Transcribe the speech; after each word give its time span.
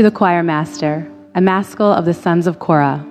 To 0.00 0.04
the 0.04 0.10
choir 0.10 0.42
master, 0.42 1.06
a 1.34 1.42
maskil 1.42 1.92
of 1.92 2.06
the 2.06 2.14
sons 2.14 2.46
of 2.46 2.58
Korah. 2.58 3.06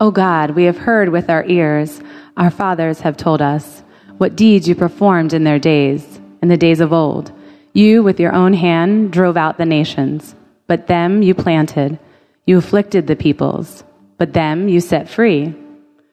O 0.00 0.10
God, 0.10 0.50
we 0.50 0.64
have 0.64 0.76
heard 0.76 1.10
with 1.10 1.30
our 1.30 1.44
ears, 1.44 2.00
our 2.36 2.50
fathers 2.50 2.98
have 3.02 3.16
told 3.16 3.40
us, 3.40 3.84
what 4.18 4.34
deeds 4.34 4.68
you 4.68 4.74
performed 4.74 5.32
in 5.32 5.44
their 5.44 5.60
days, 5.60 6.20
in 6.42 6.48
the 6.48 6.56
days 6.56 6.80
of 6.80 6.92
old. 6.92 7.30
You, 7.74 8.02
with 8.02 8.18
your 8.18 8.34
own 8.34 8.54
hand, 8.54 9.12
drove 9.12 9.36
out 9.36 9.56
the 9.56 9.64
nations, 9.64 10.34
but 10.66 10.88
them 10.88 11.22
you 11.22 11.32
planted. 11.32 11.96
You 12.44 12.58
afflicted 12.58 13.06
the 13.06 13.14
peoples, 13.14 13.84
but 14.18 14.32
them 14.32 14.68
you 14.68 14.80
set 14.80 15.08
free. 15.08 15.54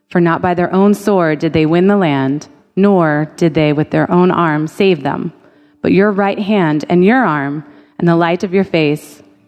For 0.10 0.22
not 0.22 0.44
by 0.44 0.54
their 0.54 0.72
own 0.72 0.94
sword 0.94 1.40
did 1.40 1.54
they 1.54 1.66
win 1.66 1.88
the 1.88 1.98
land, 1.98 2.48
nor 2.76 3.34
did 3.36 3.56
they 3.56 3.74
with 3.74 3.90
their 3.90 4.12
own 4.12 4.30
arm 4.30 4.68
save 4.68 5.02
them, 5.02 5.34
but 5.82 5.92
your 5.92 6.12
right 6.12 6.38
hand 6.38 6.86
and 6.88 7.04
your 7.04 7.26
arm 7.26 7.66
and 7.98 8.08
the 8.08 8.16
light 8.16 8.44
of 8.44 8.54
your 8.54 8.64
face, 8.64 9.23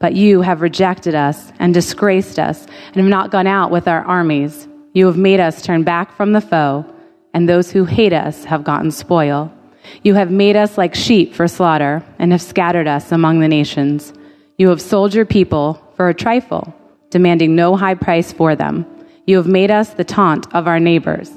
But 0.00 0.14
you 0.14 0.40
have 0.40 0.62
rejected 0.62 1.14
us 1.14 1.52
and 1.58 1.72
disgraced 1.72 2.38
us, 2.38 2.66
and 2.86 2.96
have 2.96 3.04
not 3.04 3.30
gone 3.30 3.46
out 3.46 3.70
with 3.70 3.86
our 3.86 4.02
armies. 4.02 4.66
You 4.94 5.06
have 5.06 5.18
made 5.18 5.38
us 5.38 5.62
turn 5.62 5.84
back 5.84 6.16
from 6.16 6.32
the 6.32 6.40
foe, 6.40 6.84
and 7.32 7.48
those 7.48 7.70
who 7.70 7.84
hate 7.84 8.12
us 8.12 8.44
have 8.46 8.64
gotten 8.64 8.90
spoil. 8.90 9.52
You 10.02 10.14
have 10.14 10.30
made 10.30 10.56
us 10.56 10.76
like 10.78 10.94
sheep 10.94 11.34
for 11.34 11.46
slaughter, 11.46 12.02
and 12.18 12.32
have 12.32 12.42
scattered 12.42 12.88
us 12.88 13.12
among 13.12 13.40
the 13.40 13.48
nations. 13.48 14.12
You 14.56 14.70
have 14.70 14.80
sold 14.80 15.14
your 15.14 15.26
people 15.26 15.80
for 15.96 16.08
a 16.08 16.14
trifle, 16.14 16.74
demanding 17.10 17.54
no 17.54 17.76
high 17.76 17.94
price 17.94 18.32
for 18.32 18.56
them. 18.56 18.86
You 19.26 19.36
have 19.36 19.46
made 19.46 19.70
us 19.70 19.90
the 19.90 20.04
taunt 20.04 20.52
of 20.54 20.66
our 20.66 20.80
neighbors, 20.80 21.30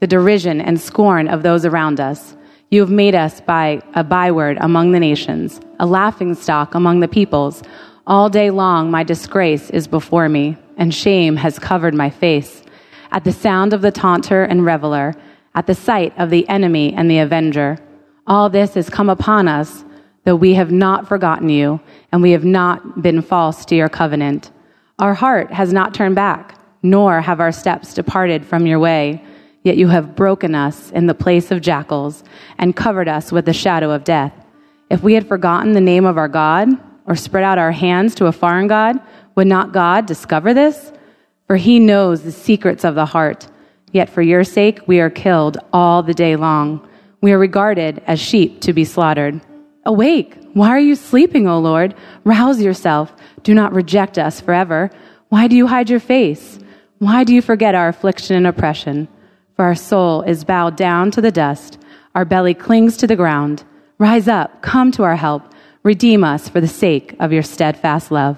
the 0.00 0.06
derision 0.06 0.60
and 0.60 0.80
scorn 0.80 1.28
of 1.28 1.42
those 1.42 1.64
around 1.64 2.00
us. 2.00 2.36
You 2.70 2.80
have 2.80 2.90
made 2.90 3.14
us 3.14 3.40
by 3.40 3.82
a 3.94 4.02
byword 4.02 4.58
among 4.60 4.92
the 4.92 5.00
nations, 5.00 5.60
a 5.78 5.86
laughing 5.86 6.34
stock 6.34 6.74
among 6.74 7.00
the 7.00 7.08
peoples. 7.08 7.62
All 8.08 8.28
day 8.28 8.50
long 8.50 8.88
my 8.88 9.02
disgrace 9.02 9.68
is 9.70 9.88
before 9.88 10.28
me, 10.28 10.56
and 10.76 10.94
shame 10.94 11.34
has 11.36 11.58
covered 11.58 11.92
my 11.92 12.08
face. 12.08 12.62
At 13.10 13.24
the 13.24 13.32
sound 13.32 13.72
of 13.72 13.82
the 13.82 13.90
taunter 13.90 14.44
and 14.44 14.64
reveler, 14.64 15.14
at 15.56 15.66
the 15.66 15.74
sight 15.74 16.12
of 16.16 16.30
the 16.30 16.48
enemy 16.48 16.94
and 16.94 17.10
the 17.10 17.18
avenger. 17.18 17.78
All 18.28 18.48
this 18.48 18.74
has 18.74 18.88
come 18.88 19.10
upon 19.10 19.48
us, 19.48 19.84
though 20.22 20.36
we 20.36 20.54
have 20.54 20.70
not 20.70 21.08
forgotten 21.08 21.48
you, 21.48 21.80
and 22.12 22.22
we 22.22 22.30
have 22.30 22.44
not 22.44 23.02
been 23.02 23.22
false 23.22 23.64
to 23.64 23.74
your 23.74 23.88
covenant. 23.88 24.52
Our 25.00 25.14
heart 25.14 25.52
has 25.52 25.72
not 25.72 25.92
turned 25.92 26.14
back, 26.14 26.56
nor 26.84 27.20
have 27.20 27.40
our 27.40 27.50
steps 27.50 27.92
departed 27.92 28.46
from 28.46 28.66
your 28.66 28.78
way. 28.78 29.20
Yet 29.64 29.78
you 29.78 29.88
have 29.88 30.14
broken 30.14 30.54
us 30.54 30.92
in 30.92 31.06
the 31.06 31.14
place 31.14 31.50
of 31.50 31.60
jackals, 31.60 32.22
and 32.58 32.76
covered 32.76 33.08
us 33.08 33.32
with 33.32 33.46
the 33.46 33.52
shadow 33.52 33.90
of 33.90 34.04
death. 34.04 34.32
If 34.90 35.02
we 35.02 35.14
had 35.14 35.26
forgotten 35.26 35.72
the 35.72 35.80
name 35.80 36.04
of 36.04 36.18
our 36.18 36.28
God, 36.28 36.68
or 37.06 37.16
spread 37.16 37.44
out 37.44 37.58
our 37.58 37.72
hands 37.72 38.14
to 38.16 38.26
a 38.26 38.32
foreign 38.32 38.66
God, 38.66 39.00
would 39.34 39.46
not 39.46 39.72
God 39.72 40.06
discover 40.06 40.52
this? 40.52 40.92
For 41.46 41.56
he 41.56 41.78
knows 41.78 42.22
the 42.22 42.32
secrets 42.32 42.84
of 42.84 42.94
the 42.94 43.06
heart. 43.06 43.46
Yet 43.92 44.10
for 44.10 44.22
your 44.22 44.44
sake 44.44 44.80
we 44.86 45.00
are 45.00 45.10
killed 45.10 45.58
all 45.72 46.02
the 46.02 46.14
day 46.14 46.36
long. 46.36 46.86
We 47.20 47.32
are 47.32 47.38
regarded 47.38 48.02
as 48.06 48.20
sheep 48.20 48.60
to 48.62 48.72
be 48.72 48.84
slaughtered. 48.84 49.40
Awake! 49.84 50.36
Why 50.52 50.68
are 50.70 50.80
you 50.80 50.94
sleeping, 50.94 51.46
O 51.46 51.58
Lord? 51.58 51.94
Rouse 52.24 52.60
yourself. 52.60 53.12
Do 53.42 53.54
not 53.54 53.72
reject 53.72 54.18
us 54.18 54.40
forever. 54.40 54.90
Why 55.28 55.48
do 55.48 55.56
you 55.56 55.66
hide 55.66 55.90
your 55.90 56.00
face? 56.00 56.58
Why 56.98 57.24
do 57.24 57.34
you 57.34 57.42
forget 57.42 57.74
our 57.74 57.88
affliction 57.88 58.36
and 58.36 58.46
oppression? 58.46 59.06
For 59.54 59.64
our 59.64 59.74
soul 59.74 60.22
is 60.22 60.44
bowed 60.44 60.76
down 60.76 61.10
to 61.12 61.20
the 61.20 61.30
dust. 61.30 61.78
Our 62.14 62.24
belly 62.24 62.54
clings 62.54 62.96
to 62.98 63.06
the 63.06 63.16
ground. 63.16 63.64
Rise 63.98 64.28
up, 64.28 64.62
come 64.62 64.90
to 64.92 65.02
our 65.02 65.16
help. 65.16 65.42
Redeem 65.86 66.24
us 66.24 66.48
for 66.48 66.60
the 66.60 66.66
sake 66.66 67.14
of 67.20 67.32
your 67.32 67.44
steadfast 67.44 68.10
love. 68.10 68.36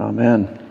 Amen. 0.00 0.66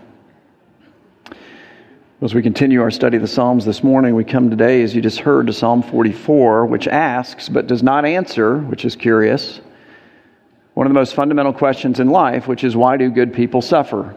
As 2.20 2.34
we 2.34 2.42
continue 2.42 2.82
our 2.82 2.90
study 2.90 3.14
of 3.14 3.22
the 3.22 3.28
Psalms 3.28 3.64
this 3.64 3.84
morning, 3.84 4.16
we 4.16 4.24
come 4.24 4.50
today, 4.50 4.82
as 4.82 4.92
you 4.92 5.00
just 5.00 5.20
heard, 5.20 5.46
to 5.46 5.52
Psalm 5.52 5.84
44, 5.84 6.66
which 6.66 6.88
asks 6.88 7.48
but 7.48 7.68
does 7.68 7.80
not 7.80 8.04
answer, 8.04 8.58
which 8.58 8.84
is 8.84 8.96
curious, 8.96 9.60
one 10.72 10.88
of 10.88 10.90
the 10.90 10.98
most 10.98 11.14
fundamental 11.14 11.52
questions 11.52 12.00
in 12.00 12.08
life, 12.08 12.48
which 12.48 12.64
is 12.64 12.74
why 12.74 12.96
do 12.96 13.08
good 13.08 13.32
people 13.32 13.62
suffer? 13.62 14.16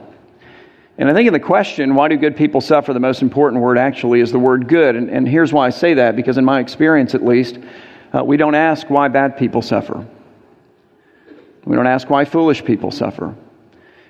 And 0.97 1.07
I 1.07 1.13
think 1.13 1.27
in 1.27 1.33
the 1.33 1.39
question, 1.39 1.93
why 1.93 2.07
do 2.07 2.17
good 2.17 2.35
people 2.35 2.59
suffer, 2.59 2.91
the 2.91 2.99
most 2.99 3.21
important 3.21 3.61
word 3.61 3.77
actually 3.77 4.19
is 4.19 4.31
the 4.31 4.39
word 4.39 4.67
good. 4.67 4.95
And, 4.95 5.11
and 5.11 5.27
here's 5.27 5.53
why 5.53 5.67
I 5.67 5.69
say 5.69 5.93
that, 5.93 6.15
because 6.15 6.39
in 6.39 6.45
my 6.45 6.59
experience 6.59 7.13
at 7.13 7.23
least, 7.23 7.59
uh, 8.17 8.23
we 8.23 8.37
don't 8.37 8.55
ask 8.55 8.89
why 8.89 9.07
bad 9.07 9.37
people 9.37 9.61
suffer. 9.61 10.05
We 11.65 11.75
don't 11.75 11.87
ask 11.87 12.09
why 12.09 12.25
foolish 12.25 12.63
people 12.63 12.91
suffer. 12.91 13.35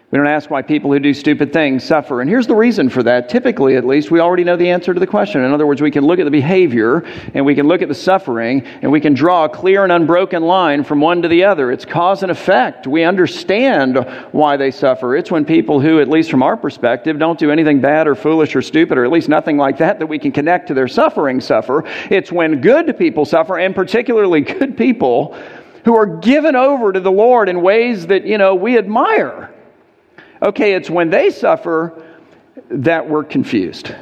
We 0.10 0.18
don't 0.18 0.28
ask 0.28 0.50
why 0.50 0.62
people 0.62 0.94
who 0.94 1.00
do 1.00 1.14
stupid 1.14 1.52
things 1.52 1.84
suffer. 1.84 2.22
And 2.22 2.30
here's 2.30 2.48
the 2.48 2.56
reason 2.56 2.88
for 2.90 3.04
that. 3.04 3.28
Typically, 3.28 3.76
at 3.76 3.86
least, 3.86 4.10
we 4.10 4.22
already 4.22 4.46
know 4.46 4.56
the 4.56 4.70
answer 4.70 4.94
to 4.94 5.00
the 5.02 5.06
question. 5.06 5.44
In 5.44 5.52
other 5.52 5.68
words, 5.68 5.82
we 5.82 5.92
can 5.92 6.06
look 6.06 6.18
at 6.18 6.24
the 6.24 6.32
behavior 6.32 7.04
and 7.34 7.46
we 7.46 7.54
can 7.54 7.68
look 7.68 7.82
at 7.82 7.90
the 7.90 7.94
suffering 7.94 8.66
and 8.82 8.90
we 8.90 9.02
can 9.02 9.14
draw 9.14 9.44
a 9.44 9.50
clear 9.50 9.84
and 9.84 9.92
unbroken 9.92 10.44
line 10.44 10.86
from 10.86 11.02
one 11.02 11.22
to 11.24 11.28
the 11.28 11.44
other. 11.44 11.74
It's 11.74 11.84
cause 11.84 12.24
and 12.24 12.32
effect. 12.32 12.88
We 12.88 13.04
understand 13.04 13.98
why 14.32 14.56
they 14.56 14.72
suffer. 14.72 15.14
It's 15.14 15.30
when 15.30 15.44
people 15.44 15.82
who, 15.82 16.00
at 16.00 16.08
least 16.08 16.32
from 16.32 16.42
our 16.42 16.56
perspective, 16.56 17.20
don't 17.20 17.38
do 17.38 17.52
anything 17.52 17.82
bad 17.82 18.08
or 18.08 18.16
foolish 18.16 18.56
or 18.56 18.62
stupid 18.62 18.98
or 18.98 19.04
at 19.04 19.12
least 19.12 19.28
nothing 19.28 19.58
like 19.58 19.78
that 19.80 20.00
that 20.00 20.08
we 20.08 20.20
can 20.20 20.32
connect 20.32 20.70
to 20.70 20.74
their 20.74 20.88
suffering 20.88 21.42
suffer. 21.42 21.84
It's 22.10 22.32
when 22.32 22.62
good 22.62 22.98
people 22.98 23.26
suffer 23.26 23.60
and 23.60 23.76
particularly 23.76 24.40
good 24.40 24.78
people 24.78 25.38
who 25.84 25.98
are 25.98 26.06
given 26.06 26.56
over 26.56 26.94
to 26.94 27.02
the 27.02 27.12
Lord 27.12 27.50
in 27.50 27.62
ways 27.62 28.08
that, 28.08 28.26
you 28.26 28.38
know, 28.38 28.56
we 28.56 28.78
admire. 28.78 29.54
Okay, 30.42 30.74
it's 30.74 30.90
when 30.90 31.10
they 31.10 31.30
suffer 31.30 32.04
that 32.70 33.10
we're 33.10 33.24
confused. 33.24 33.94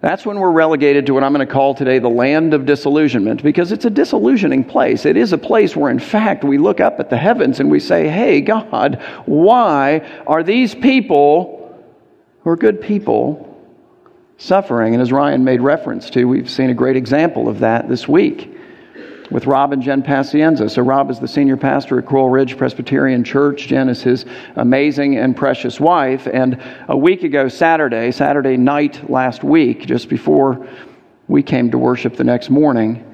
That's 0.00 0.24
when 0.24 0.38
we're 0.38 0.50
relegated 0.50 1.04
to 1.06 1.14
what 1.14 1.22
I'm 1.22 1.34
going 1.34 1.46
to 1.46 1.52
call 1.52 1.74
today 1.74 1.98
the 1.98 2.08
land 2.08 2.54
of 2.54 2.64
disillusionment 2.64 3.42
because 3.42 3.70
it's 3.70 3.84
a 3.84 3.90
disillusioning 3.90 4.64
place. 4.64 5.04
It 5.04 5.18
is 5.18 5.34
a 5.34 5.38
place 5.38 5.76
where, 5.76 5.90
in 5.90 5.98
fact, 5.98 6.42
we 6.42 6.56
look 6.56 6.80
up 6.80 7.00
at 7.00 7.10
the 7.10 7.18
heavens 7.18 7.60
and 7.60 7.70
we 7.70 7.80
say, 7.80 8.08
Hey, 8.08 8.40
God, 8.40 9.02
why 9.26 9.98
are 10.26 10.42
these 10.42 10.74
people 10.74 11.78
who 12.42 12.50
are 12.50 12.56
good 12.56 12.80
people 12.80 13.46
suffering? 14.38 14.94
And 14.94 15.02
as 15.02 15.12
Ryan 15.12 15.44
made 15.44 15.60
reference 15.60 16.08
to, 16.10 16.24
we've 16.24 16.50
seen 16.50 16.70
a 16.70 16.74
great 16.74 16.96
example 16.96 17.46
of 17.46 17.58
that 17.58 17.86
this 17.90 18.08
week 18.08 18.56
with 19.30 19.46
Rob 19.46 19.72
and 19.72 19.82
Jen 19.82 20.02
Pacienza. 20.02 20.68
So, 20.68 20.82
Rob 20.82 21.10
is 21.10 21.20
the 21.20 21.28
senior 21.28 21.56
pastor 21.56 21.98
at 21.98 22.06
Coral 22.06 22.30
Ridge 22.30 22.56
Presbyterian 22.56 23.24
Church. 23.24 23.68
Jen 23.68 23.88
is 23.88 24.02
his 24.02 24.24
amazing 24.56 25.16
and 25.16 25.36
precious 25.36 25.78
wife. 25.78 26.26
And 26.26 26.60
a 26.88 26.96
week 26.96 27.22
ago, 27.22 27.48
Saturday, 27.48 28.10
Saturday 28.10 28.56
night 28.56 29.08
last 29.10 29.44
week, 29.44 29.86
just 29.86 30.08
before 30.08 30.66
we 31.28 31.42
came 31.42 31.70
to 31.70 31.78
worship 31.78 32.16
the 32.16 32.24
next 32.24 32.50
morning, 32.50 33.06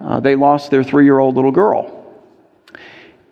uh, 0.00 0.20
they 0.20 0.36
lost 0.36 0.70
their 0.70 0.82
three 0.82 1.04
year 1.04 1.18
old 1.18 1.36
little 1.36 1.52
girl 1.52 2.01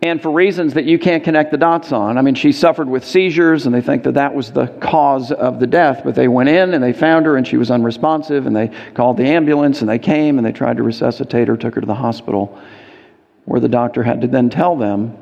and 0.02 0.22
for 0.22 0.30
reasons 0.30 0.74
that 0.74 0.86
you 0.86 0.98
can't 0.98 1.22
connect 1.22 1.50
the 1.50 1.58
dots 1.58 1.92
on. 1.92 2.16
I 2.16 2.22
mean, 2.22 2.34
she 2.34 2.52
suffered 2.52 2.88
with 2.88 3.04
seizures, 3.04 3.66
and 3.66 3.74
they 3.74 3.82
think 3.82 4.04
that 4.04 4.14
that 4.14 4.34
was 4.34 4.50
the 4.50 4.66
cause 4.66 5.30
of 5.30 5.60
the 5.60 5.66
death. 5.66 6.02
But 6.04 6.14
they 6.14 6.26
went 6.26 6.48
in 6.48 6.72
and 6.72 6.82
they 6.82 6.94
found 6.94 7.26
her, 7.26 7.36
and 7.36 7.46
she 7.46 7.58
was 7.58 7.70
unresponsive, 7.70 8.46
and 8.46 8.56
they 8.56 8.70
called 8.94 9.18
the 9.18 9.26
ambulance, 9.26 9.82
and 9.82 9.90
they 9.90 9.98
came 9.98 10.38
and 10.38 10.46
they 10.46 10.52
tried 10.52 10.78
to 10.78 10.82
resuscitate 10.82 11.48
her, 11.48 11.56
took 11.56 11.74
her 11.74 11.82
to 11.82 11.86
the 11.86 11.94
hospital, 11.94 12.58
where 13.44 13.60
the 13.60 13.68
doctor 13.68 14.02
had 14.02 14.22
to 14.22 14.26
then 14.26 14.48
tell 14.48 14.74
them 14.74 15.16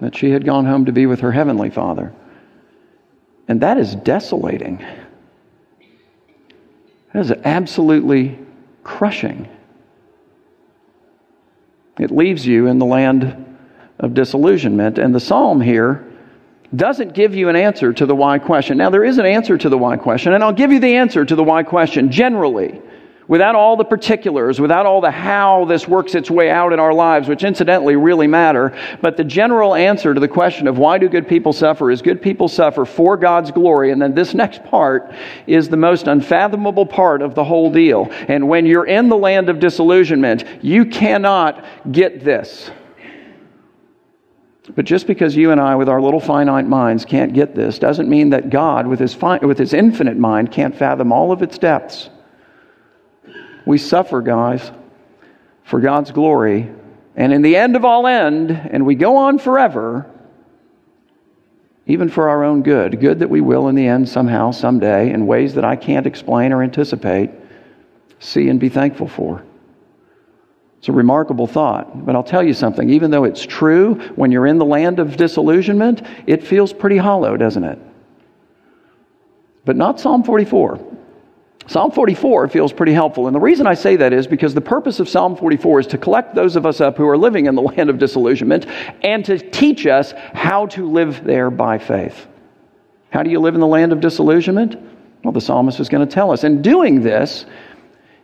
that 0.00 0.14
she 0.14 0.30
had 0.30 0.44
gone 0.44 0.66
home 0.66 0.84
to 0.84 0.92
be 0.92 1.06
with 1.06 1.20
her 1.20 1.32
heavenly 1.32 1.70
Father. 1.70 2.12
And 3.48 3.62
that 3.62 3.78
is 3.78 3.94
desolating. 3.94 4.84
That 7.14 7.20
is 7.20 7.32
absolutely 7.32 8.38
crushing. 8.84 9.48
It 11.98 12.10
leaves 12.10 12.46
you 12.46 12.66
in 12.66 12.78
the 12.78 12.84
land 12.84 13.55
of 13.98 14.14
disillusionment. 14.14 14.98
And 14.98 15.14
the 15.14 15.20
psalm 15.20 15.60
here 15.60 16.04
doesn't 16.74 17.14
give 17.14 17.34
you 17.34 17.48
an 17.48 17.56
answer 17.56 17.92
to 17.92 18.06
the 18.06 18.14
why 18.14 18.38
question. 18.38 18.76
Now, 18.76 18.90
there 18.90 19.04
is 19.04 19.18
an 19.18 19.26
answer 19.26 19.56
to 19.56 19.68
the 19.68 19.78
why 19.78 19.96
question, 19.96 20.32
and 20.32 20.42
I'll 20.42 20.52
give 20.52 20.72
you 20.72 20.80
the 20.80 20.96
answer 20.96 21.24
to 21.24 21.34
the 21.34 21.44
why 21.44 21.62
question 21.62 22.10
generally. 22.10 22.82
without 23.28 23.54
all 23.54 23.76
the 23.76 23.84
particulars, 23.84 24.60
without 24.60 24.86
all 24.86 25.00
the 25.00 25.10
how 25.10 25.64
this 25.64 25.88
works 25.88 26.14
its 26.14 26.30
way 26.30 26.50
out 26.50 26.72
in 26.72 26.80
our 26.80 26.92
lives, 26.92 27.28
which 27.28 27.44
incidentally 27.44 27.96
really 27.96 28.26
matter. 28.26 28.76
But 29.00 29.16
the 29.16 29.24
general 29.24 29.74
answer 29.74 30.14
to 30.14 30.20
the 30.20 30.28
question 30.28 30.68
of 30.68 30.78
why 30.78 30.98
do 30.98 31.08
good 31.08 31.28
people 31.28 31.52
suffer 31.52 31.90
is 31.90 32.02
good 32.02 32.22
people 32.22 32.48
suffer 32.48 32.84
for 32.84 33.16
God's 33.16 33.50
glory. 33.50 33.90
And 33.90 34.00
then 34.00 34.14
this 34.14 34.34
next 34.34 34.64
part 34.64 35.12
is 35.46 35.68
the 35.68 35.76
most 35.76 36.06
unfathomable 36.06 36.86
part 36.86 37.22
of 37.22 37.34
the 37.34 37.44
whole 37.44 37.70
deal. 37.70 38.08
And 38.28 38.48
when 38.48 38.66
you're 38.66 38.86
in 38.86 39.08
the 39.08 39.16
land 39.16 39.48
of 39.48 39.58
disillusionment, 39.58 40.44
you 40.62 40.86
cannot 40.86 41.64
get 41.90 42.24
this. 42.24 42.70
But 44.74 44.84
just 44.84 45.06
because 45.06 45.36
you 45.36 45.52
and 45.52 45.60
I, 45.60 45.76
with 45.76 45.88
our 45.88 46.00
little 46.00 46.20
finite 46.20 46.66
minds, 46.66 47.04
can't 47.04 47.32
get 47.32 47.54
this, 47.54 47.78
doesn't 47.78 48.08
mean 48.08 48.30
that 48.30 48.50
God, 48.50 48.86
with 48.86 48.98
his, 48.98 49.14
fi- 49.14 49.38
with 49.38 49.58
his 49.58 49.72
infinite 49.72 50.16
mind, 50.16 50.50
can't 50.50 50.76
fathom 50.76 51.12
all 51.12 51.30
of 51.30 51.42
its 51.42 51.58
depths. 51.58 52.10
We 53.64 53.78
suffer, 53.78 54.22
guys, 54.22 54.70
for 55.64 55.80
God's 55.80 56.10
glory. 56.10 56.72
And 57.14 57.32
in 57.32 57.42
the 57.42 57.56
end 57.56 57.76
of 57.76 57.84
all 57.84 58.06
end, 58.06 58.50
and 58.50 58.84
we 58.84 58.94
go 58.94 59.16
on 59.16 59.38
forever, 59.38 60.10
even 61.86 62.08
for 62.08 62.28
our 62.28 62.42
own 62.42 62.62
good, 62.62 63.00
good 63.00 63.20
that 63.20 63.30
we 63.30 63.40
will 63.40 63.68
in 63.68 63.76
the 63.76 63.86
end 63.86 64.08
somehow, 64.08 64.50
someday, 64.50 65.10
in 65.12 65.26
ways 65.26 65.54
that 65.54 65.64
I 65.64 65.76
can't 65.76 66.06
explain 66.06 66.52
or 66.52 66.62
anticipate, 66.62 67.30
see 68.18 68.48
and 68.48 68.58
be 68.58 68.68
thankful 68.68 69.06
for. 69.06 69.44
It's 70.86 70.90
a 70.90 70.92
remarkable 70.92 71.48
thought. 71.48 72.06
But 72.06 72.14
I'll 72.14 72.22
tell 72.22 72.44
you 72.44 72.54
something, 72.54 72.90
even 72.90 73.10
though 73.10 73.24
it's 73.24 73.44
true, 73.44 73.94
when 74.14 74.30
you're 74.30 74.46
in 74.46 74.58
the 74.58 74.64
land 74.64 75.00
of 75.00 75.16
disillusionment, 75.16 76.00
it 76.28 76.46
feels 76.46 76.72
pretty 76.72 76.96
hollow, 76.96 77.36
doesn't 77.36 77.64
it? 77.64 77.76
But 79.64 79.74
not 79.74 79.98
Psalm 79.98 80.22
44. 80.22 80.78
Psalm 81.66 81.90
44 81.90 82.46
feels 82.46 82.72
pretty 82.72 82.92
helpful. 82.92 83.26
And 83.26 83.34
the 83.34 83.40
reason 83.40 83.66
I 83.66 83.74
say 83.74 83.96
that 83.96 84.12
is 84.12 84.28
because 84.28 84.54
the 84.54 84.60
purpose 84.60 85.00
of 85.00 85.08
Psalm 85.08 85.36
44 85.36 85.80
is 85.80 85.86
to 85.88 85.98
collect 85.98 86.36
those 86.36 86.54
of 86.54 86.64
us 86.64 86.80
up 86.80 86.96
who 86.96 87.08
are 87.08 87.18
living 87.18 87.46
in 87.46 87.56
the 87.56 87.62
land 87.76 87.90
of 87.90 87.98
disillusionment 87.98 88.66
and 89.02 89.24
to 89.24 89.38
teach 89.40 89.88
us 89.88 90.14
how 90.34 90.66
to 90.66 90.88
live 90.88 91.24
there 91.24 91.50
by 91.50 91.78
faith. 91.78 92.28
How 93.10 93.24
do 93.24 93.30
you 93.30 93.40
live 93.40 93.56
in 93.56 93.60
the 93.60 93.66
land 93.66 93.92
of 93.92 94.00
disillusionment? 94.00 94.76
Well, 95.24 95.32
the 95.32 95.40
psalmist 95.40 95.80
is 95.80 95.88
going 95.88 96.06
to 96.06 96.14
tell 96.14 96.30
us. 96.30 96.44
And 96.44 96.62
doing 96.62 97.02
this, 97.02 97.44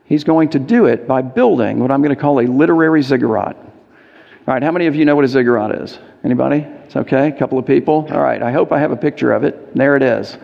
He's 0.04 0.24
going 0.24 0.50
to 0.50 0.58
do 0.58 0.86
it 0.86 1.06
by 1.06 1.22
building 1.22 1.78
what 1.78 1.90
I'm 1.90 2.02
going 2.02 2.14
to 2.14 2.20
call 2.20 2.40
a 2.40 2.46
literary 2.46 3.02
ziggurat. 3.02 3.56
All 3.56 4.54
right, 4.54 4.62
how 4.62 4.72
many 4.72 4.86
of 4.86 4.96
you 4.96 5.04
know 5.04 5.14
what 5.14 5.24
a 5.24 5.28
ziggurat 5.28 5.74
is? 5.82 5.98
Anybody? 6.24 6.66
It's 6.84 6.96
okay, 6.96 7.28
a 7.28 7.32
couple 7.32 7.58
of 7.58 7.66
people. 7.66 8.08
All 8.10 8.20
right, 8.20 8.42
I 8.42 8.50
hope 8.52 8.72
I 8.72 8.78
have 8.78 8.90
a 8.90 8.96
picture 8.96 9.32
of 9.32 9.44
it. 9.44 9.74
There 9.74 9.94
it 9.96 10.02
is. 10.02 10.36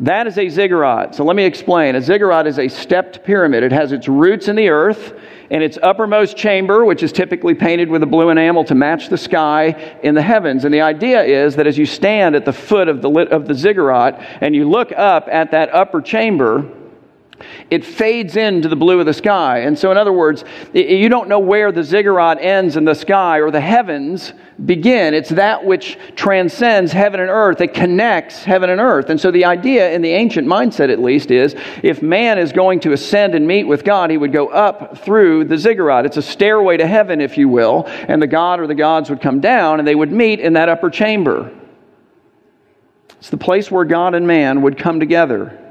That 0.00 0.26
is 0.26 0.36
a 0.36 0.48
ziggurat. 0.48 1.14
So 1.14 1.24
let 1.24 1.36
me 1.36 1.44
explain. 1.44 1.94
A 1.94 2.02
ziggurat 2.02 2.46
is 2.46 2.58
a 2.58 2.68
stepped 2.68 3.24
pyramid. 3.24 3.62
It 3.62 3.72
has 3.72 3.92
its 3.92 4.08
roots 4.08 4.48
in 4.48 4.56
the 4.56 4.68
earth, 4.68 5.14
and 5.50 5.62
its 5.62 5.78
uppermost 5.82 6.36
chamber, 6.36 6.84
which 6.84 7.02
is 7.02 7.12
typically 7.12 7.54
painted 7.54 7.88
with 7.88 8.02
a 8.02 8.06
blue 8.06 8.28
enamel 8.30 8.64
to 8.64 8.74
match 8.74 9.08
the 9.08 9.16
sky 9.16 9.98
in 10.02 10.14
the 10.14 10.22
heavens. 10.22 10.64
And 10.64 10.74
the 10.74 10.80
idea 10.80 11.22
is 11.22 11.56
that 11.56 11.66
as 11.66 11.78
you 11.78 11.86
stand 11.86 12.34
at 12.34 12.44
the 12.44 12.52
foot 12.52 12.88
of 12.88 13.00
the, 13.00 13.10
of 13.30 13.46
the 13.46 13.54
ziggurat 13.54 14.18
and 14.40 14.54
you 14.54 14.68
look 14.68 14.92
up 14.92 15.28
at 15.30 15.52
that 15.52 15.72
upper 15.72 16.02
chamber, 16.02 16.68
it 17.70 17.84
fades 17.84 18.36
into 18.36 18.68
the 18.68 18.76
blue 18.76 19.00
of 19.00 19.06
the 19.06 19.14
sky. 19.14 19.60
And 19.60 19.78
so, 19.78 19.90
in 19.90 19.96
other 19.96 20.12
words, 20.12 20.44
you 20.72 21.08
don't 21.08 21.28
know 21.28 21.38
where 21.38 21.72
the 21.72 21.82
ziggurat 21.82 22.38
ends 22.40 22.76
in 22.76 22.84
the 22.84 22.94
sky 22.94 23.40
or 23.40 23.50
the 23.50 23.60
heavens 23.60 24.32
begin. 24.64 25.12
It's 25.12 25.28
that 25.30 25.64
which 25.64 25.98
transcends 26.14 26.92
heaven 26.92 27.20
and 27.20 27.28
earth. 27.28 27.60
It 27.60 27.74
connects 27.74 28.42
heaven 28.42 28.70
and 28.70 28.80
earth. 28.80 29.10
And 29.10 29.20
so, 29.20 29.30
the 29.30 29.44
idea 29.44 29.92
in 29.92 30.02
the 30.02 30.10
ancient 30.10 30.46
mindset, 30.46 30.90
at 30.90 31.00
least, 31.00 31.30
is 31.30 31.54
if 31.82 32.02
man 32.02 32.38
is 32.38 32.52
going 32.52 32.80
to 32.80 32.92
ascend 32.92 33.34
and 33.34 33.46
meet 33.46 33.64
with 33.64 33.84
God, 33.84 34.10
he 34.10 34.16
would 34.16 34.32
go 34.32 34.48
up 34.48 34.98
through 34.98 35.44
the 35.44 35.58
ziggurat. 35.58 36.06
It's 36.06 36.16
a 36.16 36.22
stairway 36.22 36.76
to 36.78 36.86
heaven, 36.86 37.20
if 37.20 37.36
you 37.36 37.48
will. 37.48 37.84
And 37.86 38.22
the 38.22 38.26
God 38.26 38.60
or 38.60 38.66
the 38.66 38.74
gods 38.74 39.10
would 39.10 39.20
come 39.20 39.40
down 39.40 39.78
and 39.78 39.86
they 39.86 39.94
would 39.94 40.12
meet 40.12 40.40
in 40.40 40.54
that 40.54 40.68
upper 40.68 40.90
chamber. 40.90 41.52
It's 43.18 43.30
the 43.30 43.36
place 43.36 43.70
where 43.70 43.84
God 43.84 44.14
and 44.14 44.26
man 44.26 44.62
would 44.62 44.78
come 44.78 45.00
together. 45.00 45.65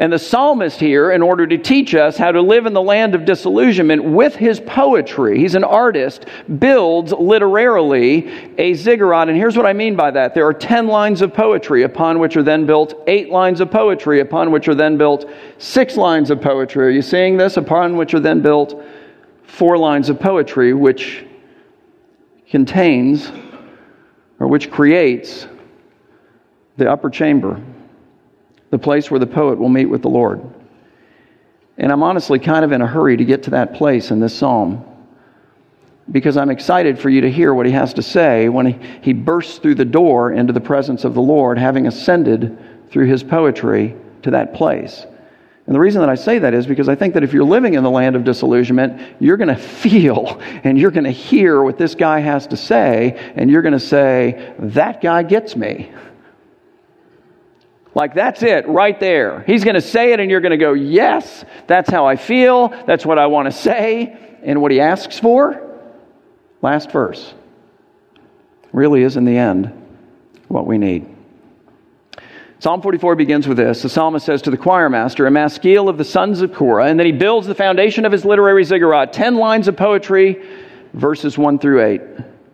And 0.00 0.10
the 0.10 0.18
psalmist 0.18 0.80
here, 0.80 1.12
in 1.12 1.20
order 1.20 1.46
to 1.46 1.58
teach 1.58 1.94
us 1.94 2.16
how 2.16 2.32
to 2.32 2.40
live 2.40 2.64
in 2.64 2.72
the 2.72 2.80
land 2.80 3.14
of 3.14 3.26
disillusionment 3.26 4.02
with 4.02 4.34
his 4.34 4.58
poetry, 4.58 5.38
he's 5.38 5.54
an 5.54 5.62
artist, 5.62 6.24
builds 6.58 7.12
literarily 7.12 8.54
a 8.56 8.72
ziggurat. 8.72 9.28
And 9.28 9.36
here's 9.36 9.58
what 9.58 9.66
I 9.66 9.74
mean 9.74 9.96
by 9.96 10.10
that 10.12 10.34
there 10.34 10.46
are 10.46 10.54
10 10.54 10.86
lines 10.86 11.20
of 11.20 11.34
poetry, 11.34 11.82
upon 11.82 12.18
which 12.18 12.34
are 12.38 12.42
then 12.42 12.64
built 12.64 12.94
eight 13.08 13.28
lines 13.28 13.60
of 13.60 13.70
poetry, 13.70 14.20
upon 14.20 14.50
which 14.50 14.68
are 14.68 14.74
then 14.74 14.96
built 14.96 15.30
six 15.58 15.98
lines 15.98 16.30
of 16.30 16.40
poetry. 16.40 16.86
Are 16.86 16.90
you 16.90 17.02
seeing 17.02 17.36
this? 17.36 17.58
Upon 17.58 17.98
which 17.98 18.14
are 18.14 18.20
then 18.20 18.40
built 18.40 18.82
four 19.42 19.76
lines 19.76 20.08
of 20.08 20.18
poetry, 20.18 20.72
which 20.72 21.26
contains 22.48 23.30
or 24.38 24.46
which 24.46 24.70
creates 24.70 25.46
the 26.78 26.90
upper 26.90 27.10
chamber 27.10 27.62
the 28.70 28.78
place 28.78 29.10
where 29.10 29.20
the 29.20 29.26
poet 29.26 29.58
will 29.58 29.68
meet 29.68 29.86
with 29.86 30.02
the 30.02 30.08
Lord. 30.08 30.42
And 31.76 31.90
I'm 31.90 32.02
honestly 32.02 32.38
kind 32.38 32.64
of 32.64 32.72
in 32.72 32.82
a 32.82 32.86
hurry 32.86 33.16
to 33.16 33.24
get 33.24 33.44
to 33.44 33.50
that 33.50 33.74
place 33.74 34.10
in 34.10 34.20
this 34.20 34.36
psalm 34.36 34.84
because 36.10 36.36
I'm 36.36 36.50
excited 36.50 36.98
for 36.98 37.08
you 37.08 37.20
to 37.22 37.30
hear 37.30 37.54
what 37.54 37.66
he 37.66 37.72
has 37.72 37.94
to 37.94 38.02
say 38.02 38.48
when 38.48 38.66
he, 38.66 38.78
he 39.02 39.12
bursts 39.12 39.58
through 39.58 39.76
the 39.76 39.84
door 39.84 40.32
into 40.32 40.52
the 40.52 40.60
presence 40.60 41.04
of 41.04 41.14
the 41.14 41.22
Lord, 41.22 41.58
having 41.58 41.86
ascended 41.86 42.58
through 42.90 43.06
his 43.06 43.22
poetry 43.22 43.94
to 44.22 44.30
that 44.32 44.54
place. 44.54 45.06
And 45.66 45.74
the 45.74 45.80
reason 45.80 46.00
that 46.00 46.10
I 46.10 46.16
say 46.16 46.40
that 46.40 46.52
is 46.52 46.66
because 46.66 46.88
I 46.88 46.96
think 46.96 47.14
that 47.14 47.22
if 47.22 47.32
you're 47.32 47.44
living 47.44 47.74
in 47.74 47.84
the 47.84 47.90
land 47.90 48.16
of 48.16 48.24
disillusionment, 48.24 49.00
you're 49.20 49.36
going 49.36 49.48
to 49.54 49.56
feel 49.56 50.40
and 50.64 50.78
you're 50.78 50.90
going 50.90 51.04
to 51.04 51.10
hear 51.10 51.62
what 51.62 51.78
this 51.78 51.94
guy 51.94 52.18
has 52.18 52.46
to 52.48 52.56
say, 52.56 53.32
and 53.36 53.50
you're 53.50 53.62
going 53.62 53.74
to 53.74 53.80
say, 53.80 54.54
That 54.58 55.00
guy 55.00 55.22
gets 55.22 55.54
me. 55.54 55.92
Like, 57.94 58.14
that's 58.14 58.42
it 58.42 58.68
right 58.68 58.98
there. 59.00 59.42
He's 59.46 59.64
going 59.64 59.74
to 59.74 59.80
say 59.80 60.12
it, 60.12 60.20
and 60.20 60.30
you're 60.30 60.40
going 60.40 60.50
to 60.50 60.56
go, 60.56 60.72
Yes, 60.74 61.44
that's 61.66 61.90
how 61.90 62.06
I 62.06 62.16
feel. 62.16 62.68
That's 62.86 63.04
what 63.04 63.18
I 63.18 63.26
want 63.26 63.46
to 63.46 63.52
say. 63.52 64.16
And 64.42 64.62
what 64.62 64.70
he 64.70 64.80
asks 64.80 65.18
for, 65.18 65.60
last 66.62 66.90
verse, 66.92 67.34
really 68.72 69.02
is 69.02 69.16
in 69.16 69.24
the 69.24 69.36
end 69.36 69.72
what 70.48 70.66
we 70.66 70.78
need. 70.78 71.06
Psalm 72.60 72.82
44 72.82 73.16
begins 73.16 73.48
with 73.48 73.56
this. 73.56 73.80
The 73.80 73.88
psalmist 73.88 74.26
says 74.26 74.42
to 74.42 74.50
the 74.50 74.56
choir 74.56 74.90
master, 74.90 75.26
a 75.26 75.30
maskil 75.30 75.88
of 75.88 75.96
the 75.96 76.04
sons 76.04 76.42
of 76.42 76.52
Korah, 76.52 76.86
and 76.86 76.98
then 76.98 77.06
he 77.06 77.12
builds 77.12 77.46
the 77.46 77.54
foundation 77.54 78.04
of 78.04 78.12
his 78.12 78.24
literary 78.24 78.64
ziggurat. 78.64 79.14
Ten 79.14 79.36
lines 79.36 79.66
of 79.66 79.78
poetry, 79.78 80.44
verses 80.92 81.38
1 81.38 81.58
through 81.58 81.82
8, 81.82 82.00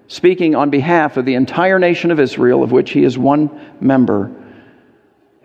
speaking 0.07 0.55
on 0.55 0.71
behalf 0.71 1.17
of 1.17 1.25
the 1.25 1.35
entire 1.35 1.81
nation 1.81 2.13
of 2.13 2.21
Israel, 2.21 2.63
of 2.63 2.71
which 2.71 2.93
he 2.93 3.03
is 3.03 3.19
one 3.19 3.51
member. 3.81 4.31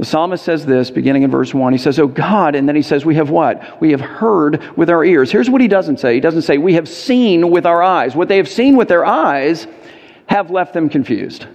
The 0.01 0.07
psalmist 0.07 0.43
says 0.43 0.65
this, 0.65 0.89
beginning 0.89 1.21
in 1.21 1.29
verse 1.29 1.53
1. 1.53 1.73
He 1.73 1.77
says, 1.77 1.99
Oh 1.99 2.07
God, 2.07 2.55
and 2.55 2.67
then 2.67 2.75
he 2.75 2.81
says, 2.81 3.05
We 3.05 3.13
have 3.17 3.29
what? 3.29 3.79
We 3.79 3.91
have 3.91 4.01
heard 4.01 4.75
with 4.75 4.89
our 4.89 5.05
ears. 5.05 5.31
Here's 5.31 5.47
what 5.47 5.61
he 5.61 5.67
doesn't 5.67 5.99
say. 5.99 6.15
He 6.15 6.19
doesn't 6.19 6.41
say, 6.41 6.57
We 6.57 6.73
have 6.73 6.89
seen 6.89 7.51
with 7.51 7.67
our 7.67 7.83
eyes. 7.83 8.15
What 8.15 8.27
they 8.27 8.37
have 8.37 8.49
seen 8.49 8.77
with 8.77 8.87
their 8.87 9.05
eyes 9.05 9.67
have 10.25 10.49
left 10.49 10.73
them 10.73 10.89
confused. 10.89 11.45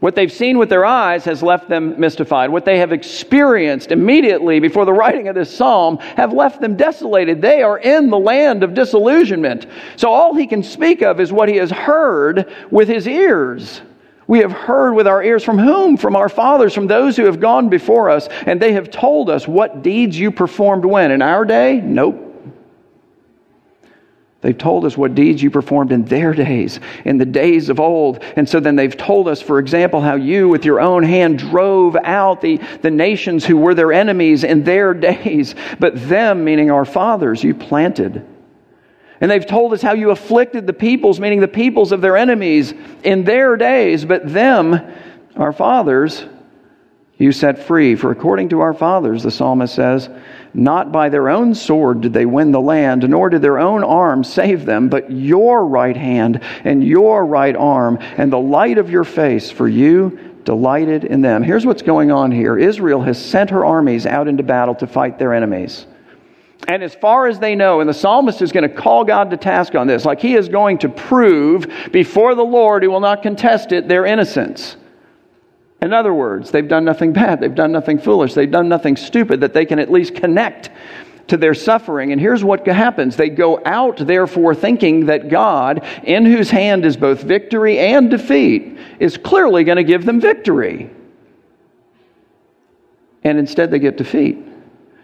What 0.00 0.16
they've 0.16 0.32
seen 0.32 0.58
with 0.58 0.70
their 0.70 0.84
eyes 0.84 1.24
has 1.26 1.40
left 1.40 1.68
them 1.68 2.00
mystified. 2.00 2.50
What 2.50 2.64
they 2.64 2.78
have 2.80 2.90
experienced 2.90 3.92
immediately 3.92 4.58
before 4.58 4.84
the 4.84 4.92
writing 4.92 5.28
of 5.28 5.36
this 5.36 5.56
psalm 5.56 5.98
have 5.98 6.32
left 6.32 6.60
them 6.60 6.76
desolated. 6.76 7.40
They 7.40 7.62
are 7.62 7.78
in 7.78 8.10
the 8.10 8.18
land 8.18 8.64
of 8.64 8.74
disillusionment. 8.74 9.68
So 9.94 10.10
all 10.10 10.34
he 10.34 10.48
can 10.48 10.64
speak 10.64 11.00
of 11.00 11.20
is 11.20 11.30
what 11.30 11.48
he 11.48 11.58
has 11.58 11.70
heard 11.70 12.52
with 12.72 12.88
his 12.88 13.06
ears. 13.06 13.82
We 14.26 14.38
have 14.40 14.52
heard 14.52 14.94
with 14.94 15.06
our 15.06 15.22
ears 15.22 15.44
from 15.44 15.58
whom? 15.58 15.96
From 15.96 16.16
our 16.16 16.28
fathers, 16.28 16.74
from 16.74 16.86
those 16.86 17.16
who 17.16 17.24
have 17.24 17.40
gone 17.40 17.68
before 17.68 18.08
us, 18.10 18.28
and 18.46 18.60
they 18.60 18.72
have 18.72 18.90
told 18.90 19.28
us 19.28 19.48
what 19.48 19.82
deeds 19.82 20.18
you 20.18 20.30
performed 20.30 20.84
when. 20.84 21.10
In 21.10 21.22
our 21.22 21.44
day? 21.44 21.80
Nope. 21.80 22.28
They've 24.42 24.58
told 24.58 24.84
us 24.84 24.96
what 24.96 25.14
deeds 25.14 25.40
you 25.40 25.50
performed 25.50 25.92
in 25.92 26.04
their 26.04 26.34
days, 26.34 26.80
in 27.04 27.16
the 27.16 27.24
days 27.24 27.68
of 27.68 27.78
old. 27.78 28.24
And 28.34 28.48
so 28.48 28.58
then 28.58 28.74
they've 28.74 28.96
told 28.96 29.28
us, 29.28 29.40
for 29.40 29.60
example, 29.60 30.00
how 30.00 30.16
you 30.16 30.48
with 30.48 30.64
your 30.64 30.80
own 30.80 31.04
hand 31.04 31.38
drove 31.38 31.96
out 32.02 32.40
the, 32.40 32.56
the 32.82 32.90
nations 32.90 33.44
who 33.44 33.56
were 33.56 33.74
their 33.74 33.92
enemies 33.92 34.42
in 34.42 34.64
their 34.64 34.94
days. 35.12 35.54
But 35.78 36.08
them, 36.08 36.42
meaning 36.42 36.72
our 36.72 36.84
fathers, 36.84 37.44
you 37.44 37.54
planted 37.54 38.26
and 39.22 39.30
they've 39.30 39.46
told 39.46 39.72
us 39.72 39.80
how 39.80 39.92
you 39.92 40.10
afflicted 40.10 40.66
the 40.66 40.72
peoples, 40.72 41.20
meaning 41.20 41.38
the 41.38 41.46
peoples 41.46 41.92
of 41.92 42.00
their 42.00 42.16
enemies, 42.16 42.74
in 43.04 43.22
their 43.22 43.56
days, 43.56 44.04
but 44.04 44.30
them, 44.30 44.80
our 45.36 45.52
fathers, 45.52 46.24
you 47.18 47.30
set 47.30 47.60
free. 47.60 47.94
For 47.94 48.10
according 48.10 48.48
to 48.48 48.62
our 48.62 48.74
fathers, 48.74 49.22
the 49.22 49.30
psalmist 49.30 49.76
says, 49.76 50.10
not 50.54 50.90
by 50.90 51.08
their 51.08 51.30
own 51.30 51.54
sword 51.54 52.00
did 52.00 52.12
they 52.12 52.26
win 52.26 52.50
the 52.50 52.60
land, 52.60 53.08
nor 53.08 53.30
did 53.30 53.42
their 53.42 53.60
own 53.60 53.84
arm 53.84 54.24
save 54.24 54.66
them, 54.66 54.88
but 54.88 55.12
your 55.12 55.66
right 55.68 55.96
hand 55.96 56.42
and 56.64 56.82
your 56.82 57.24
right 57.24 57.54
arm 57.54 57.98
and 58.00 58.32
the 58.32 58.40
light 58.40 58.76
of 58.76 58.90
your 58.90 59.04
face, 59.04 59.52
for 59.52 59.68
you 59.68 60.18
delighted 60.42 61.04
in 61.04 61.20
them. 61.20 61.44
Here's 61.44 61.64
what's 61.64 61.82
going 61.82 62.10
on 62.10 62.32
here 62.32 62.58
Israel 62.58 63.00
has 63.02 63.24
sent 63.24 63.50
her 63.50 63.64
armies 63.64 64.04
out 64.04 64.26
into 64.26 64.42
battle 64.42 64.74
to 64.74 64.88
fight 64.88 65.20
their 65.20 65.32
enemies. 65.32 65.86
And 66.68 66.82
as 66.82 66.94
far 66.94 67.26
as 67.26 67.38
they 67.38 67.54
know, 67.54 67.80
and 67.80 67.88
the 67.88 67.94
psalmist 67.94 68.40
is 68.40 68.52
going 68.52 68.68
to 68.68 68.74
call 68.74 69.04
God 69.04 69.30
to 69.30 69.36
task 69.36 69.74
on 69.74 69.86
this, 69.86 70.04
like 70.04 70.20
he 70.20 70.34
is 70.34 70.48
going 70.48 70.78
to 70.78 70.88
prove 70.88 71.66
before 71.90 72.34
the 72.34 72.44
Lord, 72.44 72.82
who 72.82 72.90
will 72.90 73.00
not 73.00 73.22
contest 73.22 73.72
it, 73.72 73.88
their 73.88 74.06
innocence. 74.06 74.76
In 75.80 75.92
other 75.92 76.14
words, 76.14 76.52
they've 76.52 76.68
done 76.68 76.84
nothing 76.84 77.12
bad, 77.12 77.40
they've 77.40 77.54
done 77.54 77.72
nothing 77.72 77.98
foolish, 77.98 78.34
they've 78.34 78.50
done 78.50 78.68
nothing 78.68 78.96
stupid 78.96 79.40
that 79.40 79.52
they 79.52 79.66
can 79.66 79.80
at 79.80 79.90
least 79.90 80.14
connect 80.14 80.70
to 81.26 81.36
their 81.36 81.54
suffering. 81.54 82.12
And 82.12 82.20
here's 82.20 82.44
what 82.44 82.64
happens 82.66 83.16
they 83.16 83.28
go 83.28 83.60
out, 83.64 83.96
therefore, 83.98 84.54
thinking 84.54 85.06
that 85.06 85.28
God, 85.28 85.84
in 86.04 86.24
whose 86.24 86.50
hand 86.50 86.84
is 86.84 86.96
both 86.96 87.22
victory 87.22 87.80
and 87.80 88.08
defeat, 88.08 88.78
is 89.00 89.16
clearly 89.16 89.64
going 89.64 89.76
to 89.76 89.84
give 89.84 90.04
them 90.04 90.20
victory. 90.20 90.90
And 93.24 93.38
instead, 93.38 93.70
they 93.70 93.78
get 93.80 93.96
defeat. 93.96 94.38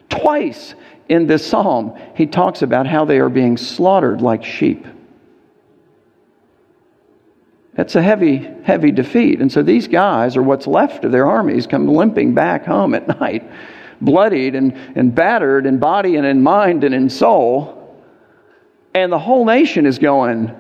Twice 0.08 0.74
in 1.08 1.26
this 1.26 1.46
psalm, 1.46 1.98
he 2.14 2.26
talks 2.26 2.62
about 2.62 2.86
how 2.86 3.04
they 3.04 3.18
are 3.18 3.28
being 3.28 3.56
slaughtered 3.56 4.20
like 4.20 4.44
sheep. 4.44 4.86
That's 7.74 7.94
a 7.94 8.02
heavy, 8.02 8.38
heavy 8.64 8.90
defeat. 8.90 9.40
And 9.40 9.50
so 9.50 9.62
these 9.62 9.86
guys, 9.86 10.36
or 10.36 10.42
what's 10.42 10.66
left 10.66 11.04
of 11.04 11.12
their 11.12 11.26
armies, 11.26 11.66
come 11.66 11.86
limping 11.86 12.34
back 12.34 12.66
home 12.66 12.94
at 12.94 13.06
night, 13.20 13.48
bloodied 14.00 14.54
and, 14.54 14.72
and 14.96 15.14
battered 15.14 15.64
in 15.64 15.78
body 15.78 16.16
and 16.16 16.26
in 16.26 16.42
mind 16.42 16.84
and 16.84 16.94
in 16.94 17.08
soul. 17.08 17.96
And 18.94 19.12
the 19.12 19.18
whole 19.18 19.44
nation 19.44 19.86
is 19.86 19.98
going, 19.98 20.54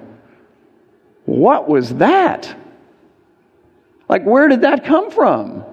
What 1.24 1.68
was 1.68 1.94
that? 1.96 2.54
Like, 4.08 4.24
where 4.24 4.48
did 4.48 4.62
that 4.62 4.84
come 4.84 5.10
from? 5.10 5.64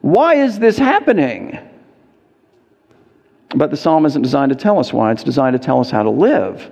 Why 0.00 0.34
is 0.34 0.58
this 0.58 0.76
happening? 0.76 1.58
But 3.54 3.70
the 3.70 3.76
psalm 3.76 4.06
isn't 4.06 4.22
designed 4.22 4.50
to 4.50 4.56
tell 4.56 4.78
us 4.78 4.92
why, 4.92 5.12
it's 5.12 5.22
designed 5.22 5.54
to 5.54 5.64
tell 5.64 5.80
us 5.80 5.90
how 5.90 6.02
to 6.02 6.10
live 6.10 6.70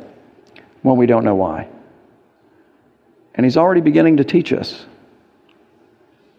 when 0.82 0.96
we 0.96 1.06
don't 1.06 1.24
know 1.24 1.34
why. 1.34 1.68
And 3.34 3.44
he's 3.44 3.56
already 3.56 3.80
beginning 3.80 4.18
to 4.18 4.24
teach 4.24 4.52
us. 4.52 4.86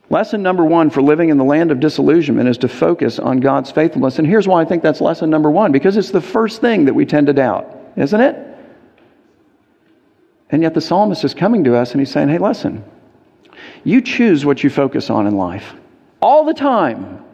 Lesson 0.10 0.44
number 0.44 0.63
one 0.63 0.89
for 0.89 1.01
living 1.01 1.30
in 1.30 1.38
the 1.38 1.44
land 1.44 1.72
of 1.72 1.80
disillusionment 1.80 2.48
is 2.48 2.60
to 2.60 2.68
focus 2.68 3.18
on 3.18 3.39
God's 3.39 3.72
faithfulness. 3.72 4.20
And 4.20 4.27
here's 4.27 4.48
why 4.48 4.62
I 4.62 4.65
think 4.65 4.84
that's 4.84 5.01
lesson 5.01 5.30
number 5.30 5.50
one 5.50 5.72
because 5.72 5.98
it's 5.98 6.12
the 6.12 6.22
first 6.22 6.62
thing 6.62 6.86
that 6.86 6.94
we 6.94 7.06
tend 7.06 7.27
to 7.27 7.34
doubt, 7.34 7.75
isn't 7.96 8.22
it? 8.22 8.36
And 10.51 10.62
yet 10.62 10.75
the 10.75 10.82
psalmist 10.82 11.24
is 11.24 11.34
coming 11.34 11.63
to 11.63 11.75
us 11.75 11.92
and 11.92 12.00
he's 12.00 12.12
saying, 12.12 12.30
hey, 12.30 12.38
listen, 12.38 12.84
you 13.84 14.00
choose 14.00 14.46
what 14.46 14.63
you 14.63 14.70
focus 14.70 15.10
on 15.10 15.25
in 15.25 15.36
life 15.36 15.74
all 16.22 16.46
the 16.46 16.54
time. 16.54 17.25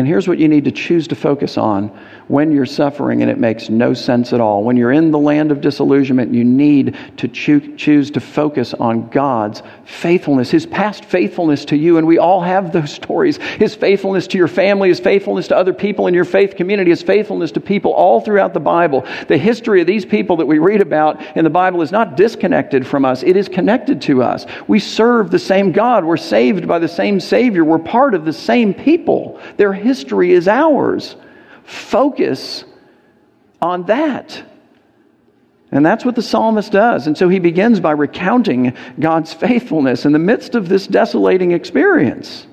And 0.00 0.08
here's 0.08 0.26
what 0.26 0.38
you 0.38 0.48
need 0.48 0.64
to 0.64 0.70
choose 0.70 1.06
to 1.08 1.14
focus 1.14 1.58
on 1.58 1.94
when 2.30 2.52
you're 2.52 2.64
suffering 2.64 3.22
and 3.22 3.30
it 3.30 3.38
makes 3.38 3.68
no 3.68 3.92
sense 3.92 4.32
at 4.32 4.40
all. 4.40 4.62
When 4.62 4.76
you're 4.76 4.92
in 4.92 5.10
the 5.10 5.18
land 5.18 5.50
of 5.50 5.60
disillusionment, 5.60 6.32
you 6.32 6.44
need 6.44 6.96
to 7.16 7.26
choo- 7.26 7.76
choose 7.76 8.12
to 8.12 8.20
focus 8.20 8.72
on 8.72 9.08
God's 9.08 9.64
faithfulness, 9.84 10.48
His 10.48 10.64
past 10.64 11.04
faithfulness 11.04 11.64
to 11.66 11.76
you. 11.76 11.98
And 11.98 12.06
we 12.06 12.18
all 12.18 12.40
have 12.40 12.72
those 12.72 12.92
stories. 13.00 13.38
His 13.38 13.74
faithfulness 13.74 14.28
to 14.28 14.38
your 14.38 14.46
family, 14.46 14.90
His 14.90 15.00
faithfulness 15.00 15.48
to 15.48 15.56
other 15.56 15.72
people 15.72 16.06
in 16.06 16.14
your 16.14 16.24
faith 16.24 16.54
community, 16.54 16.90
His 16.90 17.02
faithfulness 17.02 17.50
to 17.52 17.60
people 17.60 17.92
all 17.92 18.20
throughout 18.20 18.54
the 18.54 18.60
Bible. 18.60 19.04
The 19.26 19.36
history 19.36 19.80
of 19.80 19.88
these 19.88 20.06
people 20.06 20.36
that 20.36 20.46
we 20.46 20.60
read 20.60 20.82
about 20.82 21.36
in 21.36 21.42
the 21.42 21.50
Bible 21.50 21.82
is 21.82 21.90
not 21.90 22.16
disconnected 22.16 22.86
from 22.86 23.04
us, 23.04 23.24
it 23.24 23.36
is 23.36 23.48
connected 23.48 24.00
to 24.02 24.22
us. 24.22 24.46
We 24.68 24.78
serve 24.78 25.32
the 25.32 25.38
same 25.40 25.72
God. 25.72 26.04
We're 26.04 26.16
saved 26.16 26.68
by 26.68 26.78
the 26.78 26.86
same 26.86 27.18
Savior. 27.18 27.64
We're 27.64 27.80
part 27.80 28.14
of 28.14 28.24
the 28.24 28.32
same 28.32 28.72
people. 28.72 29.40
Their 29.56 29.72
history 29.72 30.30
is 30.30 30.46
ours 30.46 31.16
focus 31.64 32.64
on 33.60 33.84
that. 33.86 34.44
And 35.72 35.86
that's 35.86 36.04
what 36.04 36.16
the 36.16 36.22
psalmist 36.22 36.72
does. 36.72 37.06
And 37.06 37.16
so 37.16 37.28
he 37.28 37.38
begins 37.38 37.78
by 37.78 37.92
recounting 37.92 38.76
God's 38.98 39.32
faithfulness 39.32 40.04
in 40.04 40.12
the 40.12 40.18
midst 40.18 40.54
of 40.54 40.68
this 40.68 40.86
desolating 40.86 41.52
experience. 41.52 42.46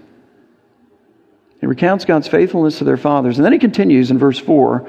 He 1.59 1.65
recounts 1.65 2.05
God's 2.05 2.27
faithfulness 2.27 2.77
to 2.77 2.83
their 2.83 2.97
fathers. 2.97 3.37
And 3.37 3.45
then 3.45 3.53
he 3.53 3.59
continues 3.59 4.11
in 4.11 4.19
verse 4.19 4.37
4, 4.37 4.87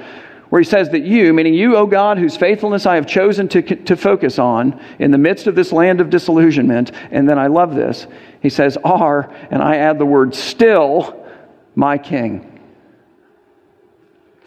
where 0.51 0.61
he 0.61 0.69
says 0.69 0.91
that 0.91 1.03
you, 1.03 1.33
meaning 1.33 1.55
you, 1.55 1.77
O 1.77 1.87
God, 1.87 2.19
whose 2.19 2.37
faithfulness 2.37 2.85
I 2.85 2.97
have 2.97 3.07
chosen 3.07 3.49
to, 3.49 3.63
to 3.63 3.97
focus 3.97 4.39
on 4.39 4.83
in 4.99 5.11
the 5.11 5.19
midst 5.19 5.47
of 5.47 5.55
this 5.55 5.73
land 5.73 6.03
of 6.03 6.11
disillusionment, 6.11 6.93
and 7.11 7.29
then 7.29 7.39
I 7.39 7.47
love 7.47 7.75
this, 7.75 8.07
he 8.43 8.51
says, 8.51 8.77
are, 8.85 9.35
and 9.51 9.63
I 9.63 9.77
add 9.77 9.99
the 9.99 10.07
word 10.07 10.35
still, 10.35 11.27
my 11.75 11.97
king. 11.97 12.58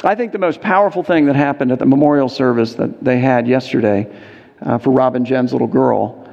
I 0.03 0.15
think 0.15 0.31
the 0.31 0.39
most 0.39 0.61
powerful 0.61 1.03
thing 1.03 1.25
that 1.25 1.35
happened 1.35 1.71
at 1.71 1.77
the 1.77 1.85
memorial 1.85 2.27
service 2.27 2.73
that 2.75 3.03
they 3.03 3.19
had 3.19 3.47
yesterday 3.47 4.11
uh, 4.61 4.79
for 4.79 4.89
Rob 4.89 5.15
and 5.15 5.25
Jen's 5.25 5.51
little 5.51 5.67
girl, 5.67 6.27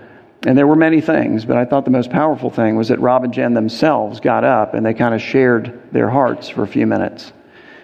and 0.47 0.57
there 0.57 0.67
were 0.67 0.77
many 0.77 1.01
things, 1.03 1.45
but 1.45 1.57
I 1.57 1.65
thought 1.65 1.85
the 1.85 1.91
most 1.91 2.11
powerful 2.11 2.49
thing 2.49 2.77
was 2.77 2.89
that 2.89 3.01
Rob 3.01 3.25
and 3.25 3.35
Jen 3.35 3.53
themselves 3.53 4.21
got 4.21 4.45
up 4.45 4.73
and 4.73 4.87
they 4.87 4.95
kind 4.95 5.15
of 5.15 5.21
shared 5.21 5.81
their 5.93 6.09
hearts 6.09 6.49
for 6.49 6.63
a 6.63 6.67
few 6.67 6.87
minutes, 6.87 7.33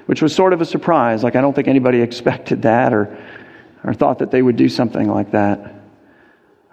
which 0.07 0.23
was 0.23 0.35
sort 0.35 0.53
of 0.55 0.61
a 0.63 0.65
surprise. 0.65 1.23
Like, 1.23 1.37
I 1.37 1.43
don't 1.43 1.55
think 1.55 1.69
anybody 1.69 2.01
expected 2.03 2.63
that 2.63 2.95
or, 2.95 3.19
or 3.83 3.93
thought 3.93 4.21
that 4.21 4.31
they 4.31 4.41
would 4.41 4.57
do 4.57 4.69
something 4.69 5.09
like 5.09 5.33
that. 5.33 5.74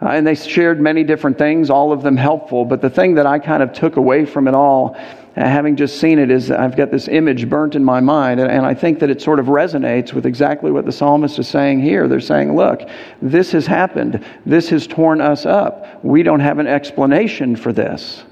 Uh, 0.01 0.09
and 0.09 0.25
they 0.25 0.33
shared 0.33 0.81
many 0.81 1.03
different 1.03 1.37
things, 1.37 1.69
all 1.69 1.91
of 1.91 2.01
them 2.01 2.17
helpful. 2.17 2.65
But 2.65 2.81
the 2.81 2.89
thing 2.89 3.15
that 3.15 3.27
I 3.27 3.37
kind 3.37 3.61
of 3.61 3.71
took 3.71 3.97
away 3.97 4.25
from 4.25 4.47
it 4.47 4.55
all 4.55 4.97
having 5.35 5.75
just 5.77 5.99
seen 5.99 6.19
it, 6.19 6.29
is 6.29 6.51
I've 6.51 6.75
got 6.75 6.91
this 6.91 7.07
image 7.07 7.49
burnt 7.49 7.75
in 7.75 7.83
my 7.83 8.01
mind, 8.01 8.39
and, 8.39 8.51
and 8.51 8.65
I 8.65 8.73
think 8.73 8.99
that 8.99 9.09
it 9.09 9.21
sort 9.21 9.39
of 9.39 9.45
resonates 9.45 10.13
with 10.13 10.25
exactly 10.25 10.71
what 10.71 10.85
the 10.85 10.91
psalmist 10.91 11.39
is 11.39 11.47
saying 11.47 11.81
here. 11.81 12.07
They're 12.07 12.19
saying, 12.19 12.55
look, 12.55 12.81
this 13.21 13.51
has 13.51 13.65
happened, 13.65 14.25
this 14.45 14.69
has 14.69 14.87
torn 14.87 15.21
us 15.21 15.45
up. 15.45 16.03
We 16.03 16.23
don't 16.23 16.41
have 16.41 16.59
an 16.59 16.67
explanation 16.67 17.55
for 17.55 17.71
this. 17.71 18.23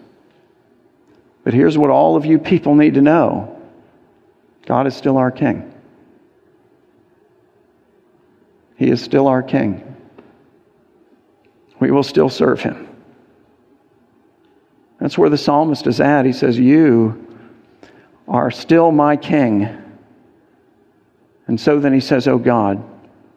But 1.43 1.53
here's 1.53 1.77
what 1.77 1.89
all 1.89 2.15
of 2.17 2.25
you 2.25 2.37
people 2.37 2.75
need 2.75 2.95
to 2.95 3.01
know 3.01 3.55
God 4.65 4.85
is 4.85 4.95
still 4.95 5.17
our 5.17 5.31
King. 5.31 5.73
He 8.75 8.89
is 8.89 9.01
still 9.01 9.27
our 9.27 9.41
King. 9.41 9.88
We 11.79 11.91
will 11.91 12.03
still 12.03 12.29
serve 12.29 12.61
him. 12.61 12.87
That's 14.99 15.17
where 15.17 15.29
the 15.29 15.37
psalmist 15.37 15.87
is 15.87 16.01
at. 16.01 16.25
He 16.25 16.33
says, 16.33 16.59
You 16.59 17.25
are 18.27 18.51
still 18.51 18.91
my 18.91 19.15
king. 19.15 19.67
And 21.47 21.59
so 21.59 21.79
then 21.79 21.93
he 21.93 22.01
says, 22.01 22.27
Oh 22.27 22.37
God, 22.37 22.83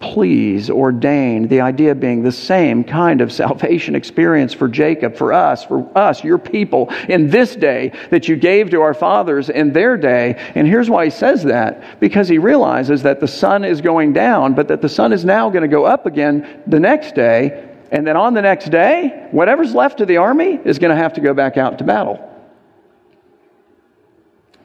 please 0.01 0.69
ordain, 0.69 1.47
the 1.47 1.61
idea 1.61 1.95
being 1.95 2.23
the 2.23 2.33
same 2.33 2.83
kind 2.83 3.21
of 3.21 3.33
salvation 3.33 3.95
experience 3.95 4.53
for 4.53 4.69
Jacob, 4.69 5.17
for 5.17 5.33
us, 5.33 5.65
for 5.65 5.89
us, 5.97 6.25
your 6.25 6.39
people, 6.39 6.91
in 7.09 7.31
this 7.31 7.55
day 7.55 7.93
that 8.11 8.29
you 8.29 8.35
gave 8.35 8.71
to 8.71 8.83
our 8.83 8.95
fathers 8.95 9.49
in 9.49 9.73
their 9.73 9.97
day. 9.97 10.35
And 10.57 10.67
here's 10.67 10.91
why 10.91 11.05
he 11.05 11.11
says 11.11 11.45
that 11.45 12.01
because 12.01 12.29
he 12.29 12.39
realizes 12.39 13.05
that 13.05 13.21
the 13.21 13.29
sun 13.29 13.65
is 13.65 13.81
going 13.81 14.13
down, 14.13 14.55
but 14.55 14.69
that 14.69 14.83
the 14.83 14.89
sun 14.89 15.13
is 15.13 15.25
now 15.25 15.49
going 15.49 15.63
to 15.63 15.69
go 15.69 15.85
up 15.85 16.05
again 16.05 16.63
the 16.67 16.81
next 16.81 17.15
day. 17.15 17.69
And 17.93 18.07
then 18.07 18.17
on 18.17 18.33
the 18.33 18.41
next 18.41 18.71
day, 18.71 19.29
whatever's 19.33 19.75
left 19.75 20.01
of 20.01 20.09
the 20.09 20.17
army 20.17 20.59
is 20.65 20.79
going 20.79 20.91
to 20.91 21.01
have 21.01 21.13
to 21.13 21.21
go 21.21 21.35
back 21.35 21.59
out 21.59 21.77
to 21.79 21.85
battle. 21.85 22.27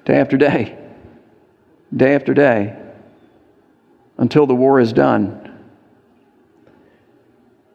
Day 0.06 0.16
after 0.16 0.38
day, 0.38 0.78
day 1.94 2.16
after 2.16 2.34
day, 2.34 2.74
until 4.18 4.48
the 4.48 4.56
war 4.56 4.80
is 4.80 4.94
done. 4.94 5.44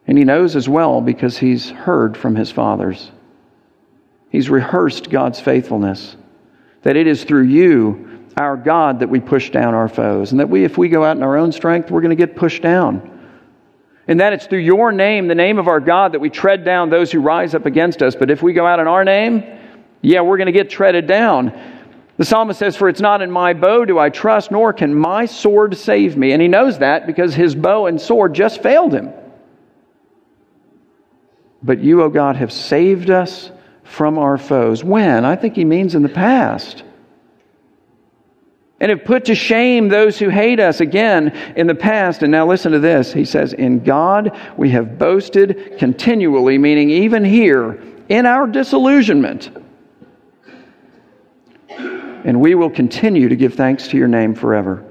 And 0.07 0.17
he 0.17 0.25
knows 0.25 0.57
as 0.57 0.71
well 0.71 1.03
because 1.03 1.37
he's 1.37 1.69
heard 1.69 2.17
from 2.17 2.35
his 2.35 2.51
fathers. 2.51 3.13
He's 4.31 4.49
rehearsed 4.49 5.11
God's 5.11 5.39
faithfulness. 5.39 6.17
That 6.81 6.97
it 6.97 7.07
is 7.07 7.25
through 7.25 7.45
you, 7.45 8.27
our 8.39 8.57
God, 8.57 9.01
that 9.01 9.11
we 9.11 9.21
push 9.21 9.51
down 9.51 9.75
our 9.75 9.89
foes. 9.89 10.31
And 10.31 10.41
that 10.41 10.49
we, 10.49 10.65
if 10.65 10.79
we 10.79 10.89
go 10.89 11.05
out 11.05 11.19
in 11.19 11.23
our 11.23 11.37
own 11.37 11.53
strength, 11.53 11.91
we're 11.91 12.01
going 12.01 12.17
to 12.17 12.27
get 12.27 12.37
pushed 12.37 12.63
down. 12.63 13.12
And 14.09 14.21
that 14.21 14.33
it's 14.33 14.47
through 14.47 14.61
your 14.61 14.91
name, 14.91 15.29
the 15.29 15.35
name 15.35 15.59
of 15.59 15.69
our 15.69 15.81
God, 15.81 16.13
that 16.13 16.21
we 16.21 16.29
tread 16.29 16.65
down 16.65 16.91
those 16.91 17.13
who 17.13 17.21
rise 17.21 17.55
up 17.55 17.67
against 17.67 18.03
us. 18.03 18.17
But 18.17 18.31
if 18.31 18.43
we 18.43 18.53
go 18.53 18.67
out 18.67 18.81
in 18.81 18.89
our 18.89 19.05
name, 19.05 19.45
yeah, 20.01 20.21
we're 20.23 20.37
going 20.37 20.47
to 20.47 20.53
get 20.53 20.69
treaded 20.69 21.07
down. 21.07 21.53
The 22.17 22.25
psalmist 22.25 22.59
says, 22.59 22.77
For 22.77 22.89
it's 22.89 23.01
not 23.01 23.23
in 23.23 23.31
my 23.31 23.53
bow 23.53 23.85
do 23.85 23.99
I 23.99 24.11
trust, 24.11 24.51
nor 24.51 24.73
can 24.73 24.95
my 24.95 25.27
sword 25.27 25.77
save 25.77 26.17
me. 26.17 26.33
And 26.33 26.43
he 26.43 26.49
knows 26.49 26.79
that 26.79 27.07
because 27.07 27.35
his 27.35 27.55
bow 27.55 27.87
and 27.87 28.01
sword 28.01 28.35
just 28.35 28.63
failed 28.63 28.93
him. 28.93 29.13
But 31.63 31.79
you, 31.79 32.03
O 32.03 32.09
God, 32.09 32.37
have 32.37 32.53
saved 32.53 33.09
us 33.09 33.53
from 33.85 34.19
our 34.19 34.37
foes. 34.37 34.83
When? 34.83 35.25
I 35.25 35.37
think 35.37 35.55
he 35.55 35.65
means 35.65 35.95
in 35.95 36.03
the 36.03 36.09
past 36.09 36.83
and 38.83 38.91
have 38.91 39.05
put 39.05 39.25
to 39.27 39.35
shame 39.37 39.89
those 39.89 40.19
who 40.19 40.29
hate 40.29 40.59
us 40.59 40.81
again 40.81 41.29
in 41.55 41.69
the 41.69 41.75
past. 41.75 42.25
And 42.25 42.33
now 42.33 42.45
listen 42.45 42.73
to 42.73 42.81
this. 42.81 43.13
He 43.13 43.25
says, 43.25 43.53
In 43.53 43.85
God 43.85 44.37
we 44.57 44.71
have 44.71 44.99
boasted 44.99 45.79
continually, 45.79 46.59
meaning 46.59 46.91
even 46.91 47.25
here 47.25 47.81
in 48.09 48.27
our 48.27 48.49
disillusionment. 48.49 49.57
And 51.69 52.41
we 52.41 52.57
will 52.57 52.71
continue 52.71 53.29
to 53.29 53.37
give 53.37 53.55
thanks 53.55 53.87
to 53.89 53.97
your 53.97 54.09
name 54.09 54.35
forever. 54.35 54.85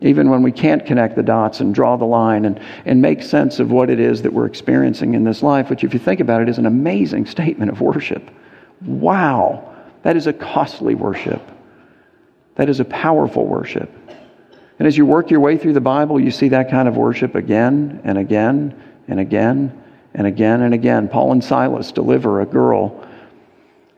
even 0.00 0.28
when 0.28 0.42
we 0.42 0.50
can't 0.50 0.84
connect 0.84 1.14
the 1.14 1.22
dots 1.22 1.60
and 1.60 1.72
draw 1.72 1.96
the 1.96 2.04
line 2.04 2.44
and, 2.44 2.60
and 2.84 3.00
make 3.00 3.22
sense 3.22 3.60
of 3.60 3.70
what 3.70 3.90
it 3.90 4.00
is 4.00 4.22
that 4.22 4.32
we're 4.32 4.46
experiencing 4.46 5.14
in 5.14 5.22
this 5.22 5.40
life, 5.40 5.70
which, 5.70 5.84
if 5.84 5.94
you 5.94 6.00
think 6.00 6.18
about 6.18 6.42
it, 6.42 6.48
is 6.48 6.58
an 6.58 6.66
amazing 6.66 7.26
statement 7.26 7.70
of 7.70 7.80
worship. 7.80 8.28
Wow, 8.84 9.72
that 10.02 10.16
is 10.16 10.26
a 10.26 10.32
costly 10.32 10.96
worship. 10.96 11.51
That 12.56 12.68
is 12.68 12.80
a 12.80 12.84
powerful 12.84 13.46
worship. 13.46 13.90
And 14.78 14.88
as 14.88 14.96
you 14.96 15.06
work 15.06 15.30
your 15.30 15.40
way 15.40 15.56
through 15.56 15.74
the 15.74 15.80
Bible, 15.80 16.18
you 16.18 16.30
see 16.30 16.48
that 16.48 16.70
kind 16.70 16.88
of 16.88 16.96
worship 16.96 17.34
again 17.34 18.00
and 18.04 18.18
again 18.18 18.80
and 19.08 19.20
again 19.20 19.82
and 20.14 20.26
again 20.26 20.62
and 20.62 20.74
again. 20.74 21.08
Paul 21.08 21.32
and 21.32 21.44
Silas 21.44 21.92
deliver 21.92 22.40
a 22.40 22.46
girl 22.46 23.06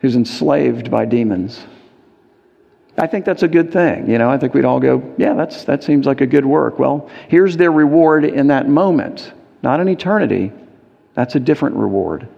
who's 0.01 0.17
enslaved 0.17 0.91
by 0.91 1.05
demons. 1.05 1.65
I 2.97 3.07
think 3.07 3.25
that's 3.25 3.43
a 3.43 3.49
good 3.49 3.73
thing. 3.73 4.09
You 4.09 4.19
know, 4.19 4.31
I 4.31 4.39
think 4.39 4.55
we'd 4.55 4.65
all 4.65 4.79
go, 4.79 5.15
yeah, 5.17 5.35
that's, 5.35 5.65
that 5.65 5.83
seems 5.83 6.07
like 6.07 6.21
a 6.21 6.27
good 6.27 6.45
work. 6.45 6.79
Well, 6.79 7.11
here's 7.29 7.57
their 7.57 7.73
reward 7.73 8.25
in 8.25 8.49
that 8.49 8.69
moment, 8.69 9.33
not 9.63 9.81
in 9.81 9.89
eternity. 9.89 10.53
That's 11.15 11.35
a 11.35 11.41
different 11.41 11.77
reward. 11.77 12.29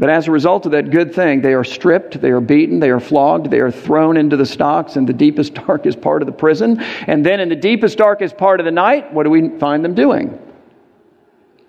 But 0.00 0.08
as 0.08 0.28
a 0.28 0.30
result 0.30 0.64
of 0.64 0.72
that 0.72 0.90
good 0.90 1.14
thing, 1.14 1.42
they 1.42 1.52
are 1.52 1.62
stripped, 1.62 2.22
they 2.22 2.30
are 2.30 2.40
beaten, 2.40 2.80
they 2.80 2.88
are 2.88 3.00
flogged, 3.00 3.50
they 3.50 3.60
are 3.60 3.70
thrown 3.70 4.16
into 4.16 4.34
the 4.34 4.46
stocks 4.46 4.96
in 4.96 5.04
the 5.04 5.12
deepest, 5.12 5.52
darkest 5.66 6.00
part 6.00 6.22
of 6.22 6.26
the 6.26 6.32
prison. 6.32 6.80
And 6.80 7.24
then 7.24 7.38
in 7.38 7.50
the 7.50 7.54
deepest, 7.54 7.98
darkest 7.98 8.38
part 8.38 8.60
of 8.60 8.64
the 8.64 8.72
night, 8.72 9.12
what 9.12 9.24
do 9.24 9.30
we 9.30 9.50
find 9.58 9.84
them 9.84 9.94
doing? 9.94 10.40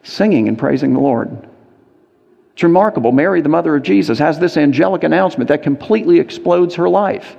Singing 0.03 0.47
and 0.47 0.57
praising 0.57 0.93
the 0.93 1.01
Lord. 1.01 1.49
It's 2.53 2.63
remarkable. 2.63 3.11
Mary, 3.11 3.41
the 3.41 3.49
mother 3.49 3.75
of 3.75 3.83
Jesus, 3.83 4.17
has 4.19 4.39
this 4.39 4.55
angelic 4.55 5.03
announcement 5.03 5.49
that 5.49 5.61
completely 5.61 6.17
explodes 6.17 6.73
her 6.75 6.87
life. 6.87 7.35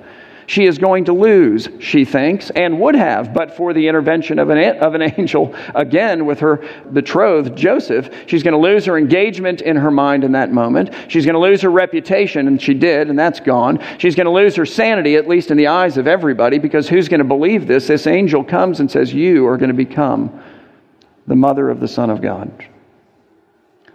She 0.47 0.65
is 0.65 0.77
going 0.77 1.05
to 1.05 1.13
lose, 1.13 1.69
she 1.79 2.05
thinks, 2.05 2.49
and 2.51 2.79
would 2.79 2.95
have, 2.95 3.33
but 3.33 3.55
for 3.55 3.73
the 3.73 3.87
intervention 3.87 4.39
of 4.39 4.49
an, 4.49 4.77
of 4.79 4.93
an 4.93 5.01
angel, 5.17 5.55
again 5.73 6.25
with 6.25 6.39
her 6.39 6.67
betrothed, 6.91 7.55
Joseph. 7.55 8.09
She's 8.27 8.43
going 8.43 8.53
to 8.53 8.57
lose 8.57 8.85
her 8.85 8.97
engagement 8.97 9.61
in 9.61 9.75
her 9.75 9.91
mind 9.91 10.23
in 10.23 10.33
that 10.33 10.51
moment. 10.51 10.93
She's 11.07 11.25
going 11.25 11.35
to 11.35 11.39
lose 11.39 11.61
her 11.61 11.71
reputation, 11.71 12.47
and 12.47 12.61
she 12.61 12.73
did, 12.73 13.09
and 13.09 13.17
that's 13.17 13.39
gone. 13.39 13.83
She's 13.97 14.15
going 14.15 14.25
to 14.25 14.31
lose 14.31 14.55
her 14.55 14.65
sanity, 14.65 15.15
at 15.15 15.27
least 15.27 15.51
in 15.51 15.57
the 15.57 15.67
eyes 15.67 15.97
of 15.97 16.07
everybody, 16.07 16.59
because 16.59 16.89
who's 16.89 17.07
going 17.07 17.19
to 17.19 17.25
believe 17.25 17.67
this? 17.67 17.87
This 17.87 18.07
angel 18.07 18.43
comes 18.43 18.79
and 18.79 18.89
says, 18.91 19.13
You 19.13 19.47
are 19.47 19.57
going 19.57 19.71
to 19.71 19.75
become 19.75 20.41
the 21.27 21.35
mother 21.35 21.69
of 21.69 21.79
the 21.79 21.87
Son 21.87 22.09
of 22.09 22.21
God. 22.21 22.67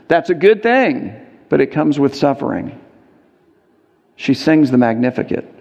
That's 0.08 0.30
a 0.30 0.34
good 0.34 0.62
thing, 0.62 1.14
but 1.48 1.60
it 1.60 1.72
comes 1.72 1.98
with 1.98 2.14
suffering. 2.14 2.80
She 4.16 4.34
sings 4.34 4.70
the 4.70 4.78
Magnificat. 4.78 5.57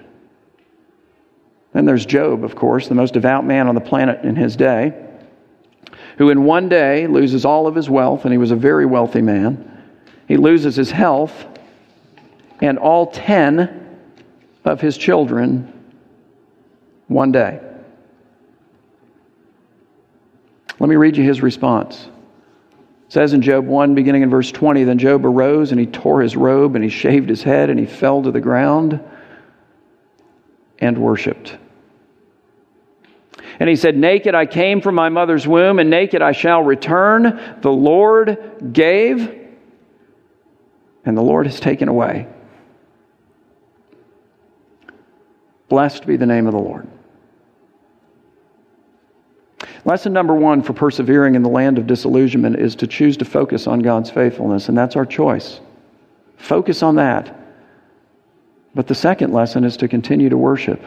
Then 1.77 1.85
there's 1.85 2.07
Job, 2.07 2.43
of 2.43 2.55
course, 2.55 2.87
the 2.87 2.95
most 2.95 3.13
devout 3.13 3.45
man 3.45 3.67
on 3.67 3.75
the 3.75 3.81
planet 3.81 4.23
in 4.23 4.35
his 4.35 4.55
day, 4.55 4.99
who 6.17 6.31
in 6.31 6.43
one 6.43 6.69
day 6.69 7.05
loses 7.05 7.45
all 7.45 7.67
of 7.67 7.75
his 7.75 7.87
wealth, 7.87 8.25
and 8.25 8.31
he 8.31 8.39
was 8.39 8.49
a 8.49 8.55
very 8.55 8.87
wealthy 8.87 9.21
man. 9.21 9.83
He 10.27 10.37
loses 10.37 10.75
his 10.75 10.89
health 10.89 11.45
and 12.63 12.79
all 12.79 13.05
10 13.05 13.99
of 14.65 14.81
his 14.81 14.97
children 14.97 15.71
one 17.09 17.31
day. 17.31 17.59
Let 20.79 20.89
me 20.89 20.95
read 20.95 21.15
you 21.15 21.23
his 21.23 21.43
response. 21.43 22.07
It 23.05 23.13
says 23.13 23.33
in 23.33 23.43
Job 23.43 23.67
1, 23.67 23.93
beginning 23.93 24.23
in 24.23 24.31
verse 24.31 24.51
20 24.51 24.83
Then 24.83 24.97
Job 24.97 25.23
arose 25.23 25.69
and 25.69 25.79
he 25.79 25.85
tore 25.85 26.23
his 26.23 26.35
robe 26.35 26.73
and 26.73 26.83
he 26.83 26.89
shaved 26.89 27.29
his 27.29 27.43
head 27.43 27.69
and 27.69 27.79
he 27.79 27.85
fell 27.85 28.23
to 28.23 28.31
the 28.31 28.41
ground 28.41 28.99
and 30.79 30.97
worshiped. 30.97 31.59
And 33.59 33.69
he 33.69 33.75
said, 33.75 33.97
Naked 33.97 34.35
I 34.35 34.45
came 34.45 34.81
from 34.81 34.95
my 34.95 35.09
mother's 35.09 35.47
womb, 35.47 35.79
and 35.79 35.89
naked 35.89 36.21
I 36.21 36.31
shall 36.31 36.61
return. 36.61 37.57
The 37.61 37.71
Lord 37.71 38.71
gave, 38.71 39.49
and 41.05 41.17
the 41.17 41.21
Lord 41.21 41.47
has 41.47 41.59
taken 41.59 41.87
away. 41.87 42.27
Blessed 45.69 46.05
be 46.05 46.17
the 46.17 46.25
name 46.25 46.47
of 46.47 46.53
the 46.53 46.59
Lord. 46.59 46.87
Lesson 49.85 50.13
number 50.13 50.35
one 50.35 50.61
for 50.61 50.73
persevering 50.73 51.35
in 51.35 51.43
the 51.43 51.49
land 51.49 51.77
of 51.77 51.87
disillusionment 51.87 52.57
is 52.57 52.75
to 52.75 52.87
choose 52.87 53.17
to 53.17 53.25
focus 53.25 53.67
on 53.67 53.79
God's 53.79 54.11
faithfulness, 54.11 54.69
and 54.69 54.77
that's 54.77 54.95
our 54.95 55.05
choice. 55.05 55.61
Focus 56.35 56.83
on 56.83 56.95
that. 56.95 57.33
But 58.75 58.87
the 58.87 58.95
second 58.95 59.33
lesson 59.33 59.63
is 59.63 59.77
to 59.77 59.87
continue 59.87 60.29
to 60.29 60.37
worship. 60.37 60.83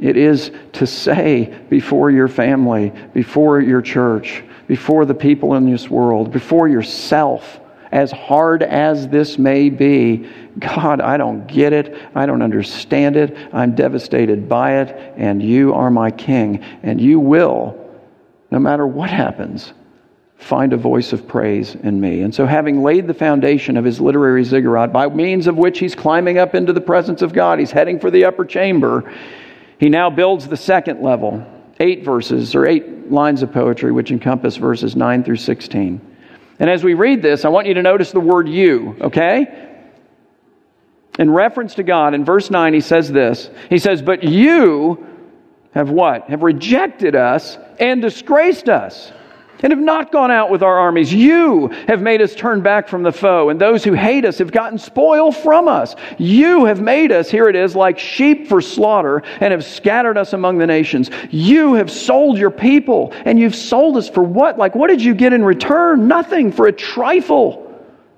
It 0.00 0.16
is 0.16 0.50
to 0.74 0.86
say 0.86 1.54
before 1.68 2.10
your 2.10 2.28
family, 2.28 2.92
before 3.14 3.60
your 3.60 3.82
church, 3.82 4.42
before 4.66 5.04
the 5.04 5.14
people 5.14 5.54
in 5.54 5.70
this 5.70 5.88
world, 5.88 6.32
before 6.32 6.68
yourself, 6.68 7.60
as 7.92 8.10
hard 8.10 8.62
as 8.62 9.08
this 9.08 9.38
may 9.38 9.70
be, 9.70 10.28
God, 10.58 11.00
I 11.00 11.16
don't 11.16 11.46
get 11.46 11.72
it. 11.72 11.96
I 12.14 12.26
don't 12.26 12.42
understand 12.42 13.16
it. 13.16 13.36
I'm 13.52 13.74
devastated 13.74 14.48
by 14.48 14.80
it. 14.80 15.14
And 15.16 15.42
you 15.42 15.72
are 15.72 15.90
my 15.90 16.10
king. 16.10 16.62
And 16.82 17.00
you 17.00 17.20
will, 17.20 17.78
no 18.50 18.58
matter 18.58 18.86
what 18.86 19.08
happens, 19.08 19.72
find 20.36 20.72
a 20.72 20.76
voice 20.76 21.12
of 21.12 21.26
praise 21.26 21.74
in 21.74 22.00
me. 22.00 22.22
And 22.22 22.34
so, 22.34 22.44
having 22.44 22.82
laid 22.82 23.06
the 23.06 23.14
foundation 23.14 23.76
of 23.76 23.84
his 23.84 24.00
literary 24.00 24.44
ziggurat, 24.44 24.92
by 24.92 25.08
means 25.08 25.46
of 25.46 25.56
which 25.56 25.78
he's 25.78 25.94
climbing 25.94 26.38
up 26.38 26.54
into 26.54 26.72
the 26.72 26.80
presence 26.80 27.22
of 27.22 27.32
God, 27.32 27.58
he's 27.58 27.70
heading 27.70 27.98
for 27.98 28.10
the 28.10 28.24
upper 28.24 28.44
chamber, 28.44 29.10
he 29.78 29.88
now 29.88 30.10
builds 30.10 30.48
the 30.48 30.56
second 30.56 31.02
level, 31.02 31.44
eight 31.80 32.04
verses 32.04 32.54
or 32.54 32.66
eight 32.66 33.10
lines 33.10 33.42
of 33.42 33.52
poetry, 33.52 33.92
which 33.92 34.10
encompass 34.10 34.56
verses 34.56 34.96
9 34.96 35.24
through 35.24 35.36
16. 35.36 36.16
And 36.58 36.70
as 36.70 36.82
we 36.82 36.94
read 36.94 37.22
this, 37.22 37.44
I 37.44 37.48
want 37.48 37.66
you 37.66 37.74
to 37.74 37.82
notice 37.82 38.12
the 38.12 38.20
word 38.20 38.48
you, 38.48 38.96
okay? 39.00 39.74
In 41.18 41.30
reference 41.30 41.74
to 41.74 41.82
God, 41.82 42.14
in 42.14 42.24
verse 42.24 42.50
9, 42.50 42.74
he 42.74 42.80
says 42.80 43.10
this 43.10 43.50
He 43.68 43.78
says, 43.78 44.02
But 44.02 44.22
you 44.22 45.06
have 45.72 45.90
what? 45.90 46.30
Have 46.30 46.42
rejected 46.42 47.14
us 47.14 47.58
and 47.78 48.00
disgraced 48.00 48.68
us 48.68 49.12
and 49.62 49.72
have 49.72 49.80
not 49.80 50.12
gone 50.12 50.30
out 50.30 50.50
with 50.50 50.62
our 50.62 50.78
armies. 50.78 51.12
You 51.12 51.68
have 51.88 52.00
made 52.00 52.22
us 52.22 52.34
turn 52.34 52.62
back 52.62 52.88
from 52.88 53.02
the 53.02 53.12
foe, 53.12 53.48
and 53.48 53.60
those 53.60 53.84
who 53.84 53.92
hate 53.92 54.24
us 54.24 54.38
have 54.38 54.52
gotten 54.52 54.78
spoil 54.78 55.32
from 55.32 55.68
us. 55.68 55.94
You 56.18 56.64
have 56.64 56.80
made 56.80 57.12
us, 57.12 57.30
here 57.30 57.48
it 57.48 57.56
is, 57.56 57.74
like 57.74 57.98
sheep 57.98 58.48
for 58.48 58.60
slaughter, 58.60 59.22
and 59.40 59.52
have 59.52 59.64
scattered 59.64 60.16
us 60.18 60.32
among 60.32 60.58
the 60.58 60.66
nations. 60.66 61.10
You 61.30 61.74
have 61.74 61.90
sold 61.90 62.38
your 62.38 62.50
people, 62.50 63.12
and 63.24 63.38
you've 63.38 63.56
sold 63.56 63.96
us 63.96 64.08
for 64.08 64.22
what? 64.22 64.58
Like, 64.58 64.74
what 64.74 64.88
did 64.88 65.02
you 65.02 65.14
get 65.14 65.32
in 65.32 65.44
return? 65.44 66.08
Nothing, 66.08 66.52
for 66.52 66.66
a 66.66 66.72
trifle 66.72 67.65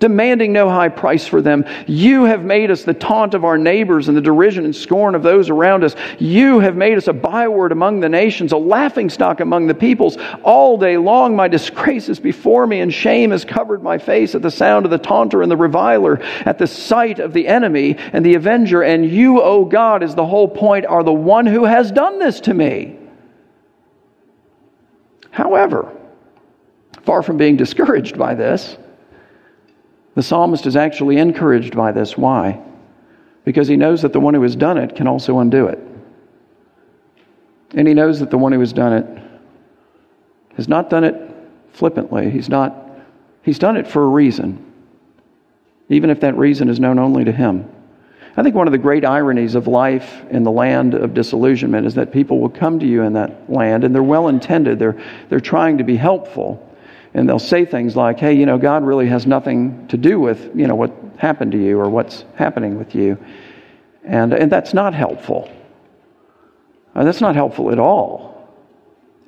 demanding 0.01 0.53
no 0.53 0.69
high 0.69 0.89
price 0.89 1.27
for 1.27 1.43
them. 1.43 1.65
You 1.87 2.25
have 2.25 2.45
made 2.45 2.71
us 2.71 2.85
the 2.85 2.95
taunt 2.95 3.35
of 3.35 3.45
our 3.45 3.59
neighbors 3.59 4.09
and 4.09 4.17
the 4.17 4.23
derision 4.23 4.65
and 4.65 4.75
scorn 4.75 5.15
of 5.15 5.23
those 5.23 5.51
around 5.51 5.83
us. 5.83 5.97
You 6.19 6.61
have 6.61 6.77
made 6.77 6.97
us 6.97 7.09
a 7.09 7.13
byword 7.13 7.73
among 7.73 8.01
the 8.01 8.09
nations, 8.09 8.53
a 8.53 8.57
laughingstock 8.57 9.41
among 9.41 9.67
the 9.67 9.75
peoples. 9.75 10.17
All 10.43 10.79
day 10.79 10.97
long 10.97 11.35
my 11.35 11.49
disgrace 11.49 12.09
is 12.09 12.21
before 12.21 12.67
me, 12.67 12.81
and 12.81 12.93
shame 12.93 13.33
has 13.33 13.45
covered 13.45 13.83
my 13.83 13.99
face 13.99 14.35
at 14.35 14.43
the 14.43 14.51
sound 14.51 14.85
of 14.85 14.91
the 14.91 14.99
taunter 14.99 15.43
and 15.43 15.51
the 15.51 15.57
reviler, 15.57 16.21
at 16.45 16.59
the 16.59 16.67
sight 16.67 17.19
of 17.19 17.33
the 17.33 17.49
enemy 17.49 17.97
and 17.99 18.25
the 18.25 18.35
avenger. 18.35 18.83
And 18.83 19.05
you, 19.05 19.43
O 19.43 19.65
God, 19.65 20.03
is 20.03 20.15
the 20.15 20.27
whole 20.27 20.49
point, 20.49 20.87
are 20.87 21.03
the 21.03 21.13
one 21.13 21.47
who 21.47 21.65
has 21.65 21.91
done 21.91 22.19
this 22.19 22.41
to 22.43 22.55
me. 22.55 22.97
However, 25.31 25.93
far 27.03 27.23
from 27.23 27.37
being 27.37 27.57
discouraged 27.57 28.17
by 28.19 28.35
this, 28.35 28.77
the 30.19 30.23
psalmist 30.25 30.67
is 30.67 30.75
actually 30.75 31.19
encouraged 31.19 31.77
by 31.77 31.93
this. 31.93 32.19
Why? 32.19 32.61
Because 33.45 33.69
he 33.69 33.77
knows 33.77 34.03
that 34.03 34.13
the 34.13 34.19
one 34.19 34.35
who 34.35 34.43
has 34.43 34.57
done 34.57 34.77
it 34.77 34.97
can 34.97 35.07
also 35.07 35.39
undo 35.39 35.69
it. 35.69 35.79
And 37.71 37.87
he 37.87 37.95
knows 37.95 38.19
that 38.19 38.29
the 38.29 38.37
one 38.37 38.51
who 38.51 38.59
has 38.59 38.73
done 38.73 38.95
it 38.95 39.23
has 40.57 40.67
not 40.67 40.91
done 40.91 41.05
it 41.05 41.15
flippantly. 41.71 42.31
He's 42.31 42.49
not 42.49 42.75
he's 43.43 43.61
done 43.61 43.77
it 43.77 43.87
for 43.87 44.03
a 44.03 44.09
reason. 44.09 44.73
Even 45.89 46.11
if 46.11 46.19
that 46.19 46.37
reason 46.37 46.69
is 46.69 46.81
known 46.81 46.99
only 46.99 47.23
to 47.23 47.31
him. 47.31 47.71
I 48.37 48.43
think 48.43 48.57
one 48.57 48.67
of 48.67 48.73
the 48.73 48.79
great 48.79 49.05
ironies 49.05 49.55
of 49.55 49.69
life 49.69 50.25
in 50.31 50.43
the 50.43 50.51
land 50.51 50.95
of 50.95 51.15
disillusionment 51.15 51.87
is 51.87 51.95
that 51.95 52.13
people 52.13 52.41
will 52.41 52.49
come 52.49 52.81
to 52.81 52.87
you 52.87 53.05
in 53.05 53.13
that 53.13 53.49
land 53.49 53.85
and 53.85 53.95
they're 53.95 54.03
well 54.03 54.27
intended. 54.27 54.81
They're, 54.81 55.01
they're 55.29 55.39
trying 55.39 55.79
to 55.79 55.85
be 55.85 55.95
helpful 55.95 56.68
and 57.15 57.29
they'll 57.29 57.39
say 57.39 57.65
things 57.65 57.97
like, 57.97 58.19
hey, 58.21 58.35
you 58.35 58.47
know, 58.47 58.59
God 58.59 58.85
really 58.85 59.07
has 59.07 59.27
nothing 59.27 59.89
to 59.89 59.97
do 59.97 60.21
with, 60.21 60.51
you 60.55 60.67
know, 60.67 60.75
what 60.75 60.93
happened 61.17 61.53
to 61.53 61.59
you 61.59 61.79
or 61.79 61.89
what's 61.89 62.25
happening 62.35 62.79
with 62.79 62.95
you. 62.95 63.19
And, 64.05 64.33
and 64.33 64.53
that's 64.53 64.75
not 64.75 64.95
helpful. 64.95 65.51
Uh, 66.95 67.05
that's 67.05 67.21
not 67.21 67.35
helpful 67.35 67.71
at 67.71 67.79
all. 67.79 68.49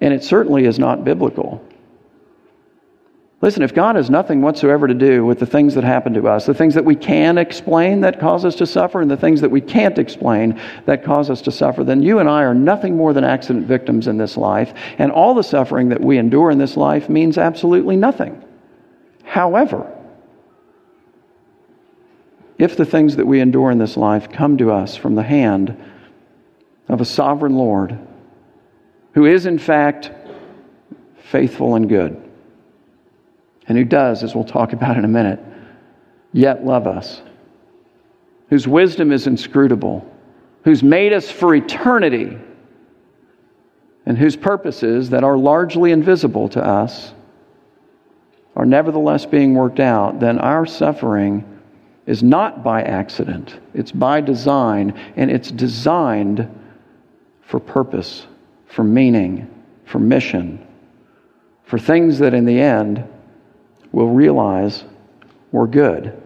And 0.00 0.14
it 0.14 0.24
certainly 0.24 0.64
is 0.64 0.78
not 0.78 1.04
biblical. 1.04 1.64
Listen, 3.42 3.62
if 3.62 3.72
God 3.72 3.96
has 3.96 4.10
nothing 4.10 4.42
whatsoever 4.42 4.86
to 4.86 4.92
do 4.92 5.24
with 5.24 5.38
the 5.38 5.46
things 5.46 5.74
that 5.74 5.84
happen 5.84 6.12
to 6.12 6.28
us, 6.28 6.44
the 6.44 6.52
things 6.52 6.74
that 6.74 6.84
we 6.84 6.94
can 6.94 7.38
explain 7.38 8.02
that 8.02 8.20
cause 8.20 8.44
us 8.44 8.54
to 8.56 8.66
suffer, 8.66 9.00
and 9.00 9.10
the 9.10 9.16
things 9.16 9.40
that 9.40 9.50
we 9.50 9.62
can't 9.62 9.98
explain 9.98 10.60
that 10.84 11.04
cause 11.04 11.30
us 11.30 11.40
to 11.42 11.50
suffer, 11.50 11.82
then 11.82 12.02
you 12.02 12.18
and 12.18 12.28
I 12.28 12.42
are 12.42 12.54
nothing 12.54 12.98
more 12.98 13.14
than 13.14 13.24
accident 13.24 13.66
victims 13.66 14.08
in 14.08 14.18
this 14.18 14.36
life, 14.36 14.74
and 14.98 15.10
all 15.10 15.32
the 15.34 15.42
suffering 15.42 15.88
that 15.88 16.02
we 16.02 16.18
endure 16.18 16.50
in 16.50 16.58
this 16.58 16.76
life 16.76 17.08
means 17.08 17.38
absolutely 17.38 17.96
nothing. 17.96 18.44
However, 19.24 19.90
if 22.58 22.76
the 22.76 22.84
things 22.84 23.16
that 23.16 23.26
we 23.26 23.40
endure 23.40 23.70
in 23.70 23.78
this 23.78 23.96
life 23.96 24.30
come 24.30 24.58
to 24.58 24.70
us 24.70 24.96
from 24.96 25.14
the 25.14 25.22
hand 25.22 25.82
of 26.88 27.00
a 27.00 27.06
sovereign 27.06 27.54
Lord, 27.54 27.98
who 29.14 29.24
is 29.24 29.46
in 29.46 29.58
fact 29.58 30.10
faithful 31.22 31.74
and 31.74 31.88
good, 31.88 32.29
and 33.70 33.78
who 33.78 33.84
does, 33.84 34.24
as 34.24 34.34
we'll 34.34 34.42
talk 34.42 34.72
about 34.72 34.96
in 34.98 35.04
a 35.04 35.08
minute, 35.08 35.38
yet 36.32 36.64
love 36.64 36.88
us, 36.88 37.22
whose 38.48 38.66
wisdom 38.66 39.12
is 39.12 39.28
inscrutable, 39.28 40.04
who's 40.64 40.82
made 40.82 41.12
us 41.12 41.30
for 41.30 41.54
eternity, 41.54 42.36
and 44.06 44.18
whose 44.18 44.34
purposes 44.34 45.10
that 45.10 45.22
are 45.22 45.38
largely 45.38 45.92
invisible 45.92 46.48
to 46.48 46.60
us 46.60 47.14
are 48.56 48.66
nevertheless 48.66 49.24
being 49.24 49.54
worked 49.54 49.78
out, 49.78 50.18
then 50.18 50.40
our 50.40 50.66
suffering 50.66 51.44
is 52.06 52.24
not 52.24 52.64
by 52.64 52.82
accident, 52.82 53.60
it's 53.72 53.92
by 53.92 54.20
design, 54.20 54.92
and 55.14 55.30
it's 55.30 55.52
designed 55.52 56.48
for 57.42 57.60
purpose, 57.60 58.26
for 58.66 58.82
meaning, 58.82 59.48
for 59.84 60.00
mission, 60.00 60.66
for 61.62 61.78
things 61.78 62.18
that 62.18 62.34
in 62.34 62.44
the 62.44 62.58
end 62.58 63.06
will 63.92 64.08
realize 64.08 64.84
we're 65.52 65.66
good. 65.66 66.20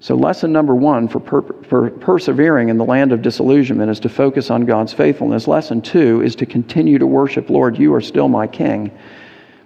So, 0.00 0.14
lesson 0.14 0.52
number 0.52 0.74
one 0.74 1.08
for, 1.08 1.18
per- 1.20 1.62
for 1.62 1.90
persevering 1.90 2.68
in 2.68 2.76
the 2.76 2.84
land 2.84 3.12
of 3.12 3.22
disillusionment 3.22 3.90
is 3.90 4.00
to 4.00 4.10
focus 4.10 4.50
on 4.50 4.66
God's 4.66 4.92
faithfulness. 4.92 5.48
Lesson 5.48 5.80
two 5.80 6.20
is 6.20 6.36
to 6.36 6.46
continue 6.46 6.98
to 6.98 7.06
worship, 7.06 7.48
Lord, 7.48 7.78
you 7.78 7.94
are 7.94 8.02
still 8.02 8.28
my 8.28 8.46
king. 8.46 8.90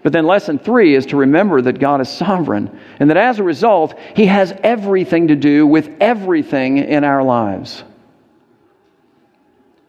But 0.04 0.12
then 0.12 0.26
lesson 0.26 0.60
three 0.60 0.94
is 0.94 1.06
to 1.06 1.16
remember 1.16 1.60
that 1.62 1.80
God 1.80 2.00
is 2.00 2.08
sovereign 2.08 2.78
and 3.00 3.10
that 3.10 3.16
as 3.16 3.40
a 3.40 3.42
result, 3.42 3.98
He 4.14 4.26
has 4.26 4.54
everything 4.62 5.26
to 5.28 5.34
do 5.34 5.66
with 5.66 5.90
everything 6.00 6.78
in 6.78 7.02
our 7.02 7.24
lives. 7.24 7.82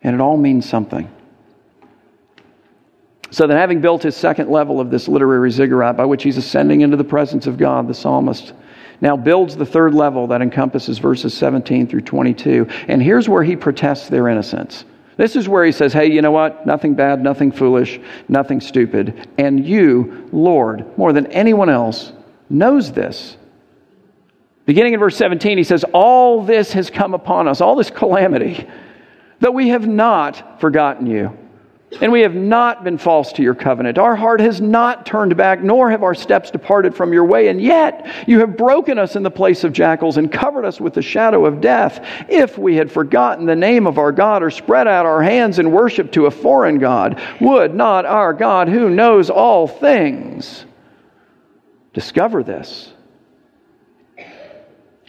And 0.02 0.16
it 0.16 0.22
all 0.22 0.38
means 0.38 0.68
something. 0.68 1.12
So 3.32 3.46
that 3.46 3.58
having 3.58 3.82
built 3.82 4.04
his 4.04 4.16
second 4.16 4.50
level 4.50 4.80
of 4.80 4.90
this 4.90 5.08
literary 5.08 5.52
ziggurat 5.52 5.96
by 5.96 6.06
which 6.06 6.24
he's 6.24 6.38
ascending 6.38 6.82
into 6.82 6.98
the 6.98 7.04
presence 7.04 7.46
of 7.48 7.58
God, 7.58 7.88
the 7.88 7.94
psalmist 7.94 8.54
now 9.02 9.16
builds 9.16 9.56
the 9.56 9.66
third 9.66 9.94
level 9.94 10.28
that 10.28 10.42
encompasses 10.42 10.98
verses 10.98 11.34
17 11.34 11.88
through 11.88 12.02
22. 12.02 12.68
And 12.88 13.02
here's 13.02 13.30
where 13.30 13.44
he 13.44 13.56
protests 13.56 14.10
their 14.10 14.28
innocence. 14.28 14.84
This 15.16 15.36
is 15.36 15.48
where 15.48 15.66
he 15.66 15.72
says, 15.72 15.94
Hey, 15.94 16.12
you 16.12 16.22
know 16.22 16.32
what? 16.32 16.66
Nothing 16.66 16.96
bad, 16.96 17.22
nothing 17.22 17.52
foolish, 17.52 18.00
nothing 18.28 18.62
stupid. 18.62 19.28
And 19.38 19.66
you, 19.66 20.30
Lord, 20.32 20.98
more 20.98 21.14
than 21.14 21.28
anyone 21.28 21.70
else, 21.70 22.14
knows 22.50 22.92
this. 22.92 23.38
Beginning 24.66 24.94
in 24.94 25.00
verse 25.00 25.18
17, 25.18 25.58
he 25.58 25.64
says, 25.64 25.84
All 25.94 26.44
this 26.44 26.74
has 26.74 26.90
come 26.90 27.14
upon 27.14 27.48
us, 27.48 27.62
all 27.62 27.76
this 27.76 27.90
calamity, 27.90 28.68
that 29.40 29.54
we 29.54 29.70
have 29.70 29.88
not 29.88 30.60
forgotten 30.60 31.06
you. 31.06 31.38
And 32.02 32.12
we 32.12 32.22
have 32.22 32.36
not 32.36 32.84
been 32.84 33.00
false 33.00 33.34
to 33.34 33.42
your 33.42 33.56
covenant. 33.56 33.98
Our 33.98 34.16
heart 34.16 34.40
has 34.42 34.62
not 34.62 35.08
turned 35.08 35.36
back, 35.36 35.64
nor 35.64 35.90
have 35.90 36.04
our 36.04 36.14
steps 36.14 36.52
departed 36.52 36.96
from 36.96 37.12
your 37.12 37.26
way. 37.26 37.48
And 37.48 37.60
yet 37.60 38.28
you 38.28 38.40
have 38.40 38.56
broken 38.56 39.00
us 39.00 39.16
in 39.16 39.24
the 39.24 39.32
place 39.32 39.64
of 39.64 39.74
jackals 39.74 40.18
and 40.18 40.32
covered 40.32 40.66
us 40.66 40.80
with 40.80 40.94
the 40.94 41.02
shadow 41.02 41.46
of 41.46 41.62
death. 41.62 42.06
If 42.30 42.60
we 42.60 42.76
had 42.76 42.92
forgotten 42.92 43.48
the 43.48 43.56
name 43.56 43.88
of 43.88 43.98
our 43.98 44.12
God 44.12 44.44
or 44.44 44.52
spread 44.52 44.88
out 44.88 45.08
our 45.08 45.24
hands 45.24 45.58
in 45.58 45.72
worship 45.72 46.12
to 46.12 46.28
a 46.28 46.32
foreign 46.32 46.78
God, 46.78 47.20
would 47.42 47.74
not 47.74 48.06
our 48.06 48.34
God, 48.34 48.70
who 48.70 48.90
knows 48.92 49.32
all 49.32 49.68
things, 49.68 50.66
discover 51.94 52.44
this? 52.44 52.94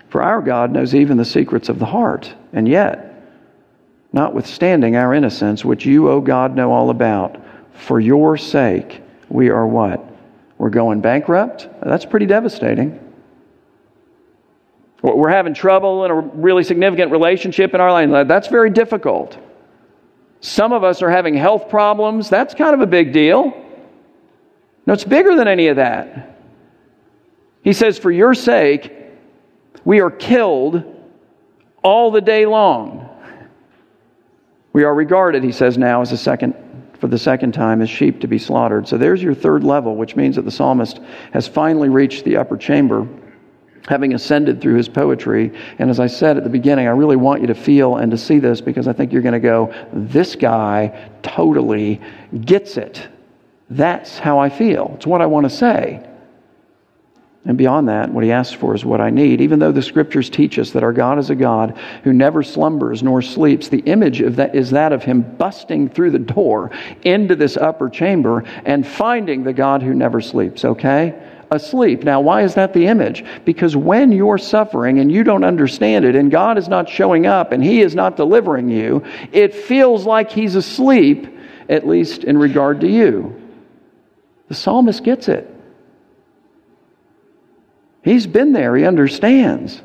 For 0.09 0.23
our 0.23 0.41
God 0.41 0.73
knows 0.73 0.95
even 0.95 1.19
the 1.19 1.25
secrets 1.27 1.69
of 1.69 1.79
the 1.79 1.87
heart. 1.87 2.35
And 2.53 2.67
yet, 2.67 3.10
notwithstanding 4.13 4.97
our 4.97 5.15
innocence, 5.15 5.65
which 5.65 5.87
you, 5.87 6.09
O 6.09 6.21
God, 6.21 6.55
know 6.57 6.73
all 6.73 6.91
about. 6.91 7.37
For 7.73 8.01
your 8.01 8.37
sake, 8.37 9.03
we 9.29 9.51
are 9.51 9.67
what? 9.67 10.05
We're 10.59 10.71
going 10.71 11.01
bankrupt? 11.01 11.69
That's 11.83 12.05
pretty 12.05 12.27
devastating. 12.27 12.99
We're 15.03 15.31
having 15.31 15.55
trouble 15.55 16.05
in 16.05 16.11
a 16.11 16.21
really 16.21 16.63
significant 16.63 17.11
relationship 17.11 17.73
in 17.75 17.81
our 17.81 17.91
life. 17.91 18.29
That's 18.29 18.49
very 18.49 18.69
difficult. 18.69 19.39
Some 20.41 20.73
of 20.73 20.85
us 20.85 21.03
are 21.03 21.11
having 21.11 21.35
health 21.35 21.69
problems. 21.69 22.29
That's 22.29 22.55
kind 22.55 22.75
of 22.75 22.81
a 22.81 22.87
big 22.87 23.13
deal. 23.13 23.55
No, 24.87 24.93
it's 24.93 25.05
bigger 25.05 25.37
than 25.37 25.49
any 25.49 25.69
of 25.69 25.77
that. 25.77 26.39
He 27.63 27.73
says, 27.73 27.99
For 27.99 28.11
your 28.11 28.35
sake, 28.35 28.93
we 29.85 30.01
are 30.01 30.11
killed 30.11 30.85
all 31.83 32.11
the 32.11 32.21
day 32.21 32.47
long. 32.47 33.10
We 34.73 34.85
are 34.85 34.95
regarded, 34.95 35.43
he 35.43 35.53
says 35.53 35.77
now, 35.77 36.01
as 36.01 36.13
a 36.13 36.17
second 36.17 36.55
for 37.01 37.09
the 37.09 37.19
second 37.19 37.53
time 37.53 37.81
as 37.81 37.89
sheep 37.89 38.21
to 38.21 38.29
be 38.29 38.39
slaughtered. 38.39 38.87
So 38.87 38.99
there's 38.99 39.23
your 39.23 39.35
third 39.35 39.65
level, 39.65 39.97
which 39.97 40.17
means 40.17 40.37
that 40.37 40.43
the 40.43 40.51
psalmist 40.51 41.01
has 41.33 41.49
finally 41.49 41.89
reached 41.89 42.25
the 42.25 42.37
upper 42.37 42.59
chamber, 42.59 43.09
having 43.89 44.13
ascended 44.13 44.61
through 44.61 44.75
his 44.75 44.89
poetry. 44.89 45.51
And 45.79 45.89
as 45.89 45.99
I 45.99 46.07
said 46.07 46.37
at 46.37 46.45
the 46.45 46.51
beginning, 46.51 46.87
I 46.87 46.91
really 46.91 47.17
want 47.17 47.41
you 47.41 47.47
to 47.47 47.55
feel 47.55 47.97
and 47.97 48.11
to 48.11 48.19
see 48.19 48.39
this 48.39 48.61
because 48.61 48.87
I 48.87 48.93
think 48.93 49.13
you're 49.13 49.23
going 49.23 49.33
to 49.33 49.41
go, 49.41 49.75
this 49.95 50.37
guy 50.37 51.11
totally 51.23 52.01
gets 52.45 52.77
it. 52.77 53.09
That's 53.71 54.19
how 54.19 54.39
I 54.39 54.51
feel. 54.51 54.93
It's 54.97 55.07
what 55.07 55.23
I 55.23 55.27
want 55.27 55.49
to 55.49 55.57
say. 55.57 56.07
And 57.47 57.57
beyond 57.57 57.89
that, 57.89 58.11
what 58.11 58.23
he 58.23 58.33
asks 58.33 58.55
for 58.55 58.75
is 58.75 58.85
what 58.85 59.01
I 59.01 59.09
need. 59.09 59.41
Even 59.41 59.59
though 59.59 59.73
the 59.73 59.81
scriptures 59.81 60.29
teach 60.29 60.59
us 60.59 60.73
that 60.73 60.83
our 60.83 60.93
God 60.93 61.19
is 61.19 61.31
a 61.31 61.35
God 61.35 61.79
who 62.05 62.13
never 62.13 62.43
slumbers 62.43 63.03
nor 63.03 63.23
sleeps, 63.23 63.69
the 63.69 63.79
image 63.81 64.21
of 64.21 64.37
that 64.37 64.55
is 64.55 64.71
that 64.73 64.93
of 64.93 65.03
him 65.03 65.23
busting 65.23 65.89
through 65.89 66.11
the 66.11 66.19
door 66.19 66.71
into 67.03 67.35
this 67.35 67.57
upper 67.57 67.89
chamber 67.89 68.45
and 68.67 68.87
finding 68.87 69.43
the 69.43 69.55
God 69.55 69.83
who 69.83 69.95
never 69.95 70.21
sleeps, 70.21 70.67
okay? 70.67 71.19
Asleep. 71.51 72.05
Now, 72.05 72.21
why 72.21 72.43
is 72.43 72.55
that 72.55 72.75
the 72.75 72.87
image? 72.87 73.25
Because 73.47 73.75
when 73.75 74.13
you're 74.13 74.39
suffering 74.39 74.99
and 74.99 75.11
you 75.11 75.25
don't 75.25 75.43
understand 75.43 76.05
it, 76.05 76.15
and 76.15 76.31
God 76.31 76.59
is 76.59 76.69
not 76.69 76.91
showing 76.91 77.27
up 77.27 77.53
and 77.53 77.65
He 77.65 77.81
is 77.81 77.95
not 77.95 78.17
delivering 78.17 78.69
you, 78.69 79.03
it 79.33 79.55
feels 79.55 80.05
like 80.05 80.31
He's 80.31 80.57
asleep, 80.57 81.27
at 81.71 81.89
least 81.89 82.25
in 82.25 82.37
regard 82.37 82.83
to 82.83 82.89
you. 82.89 83.35
The 84.49 84.55
psalmist 84.55 85.03
gets 85.03 85.29
it. 85.29 85.57
He's 88.03 88.27
been 88.27 88.53
there, 88.53 88.77
he 88.77 88.85
understands. 88.85 89.83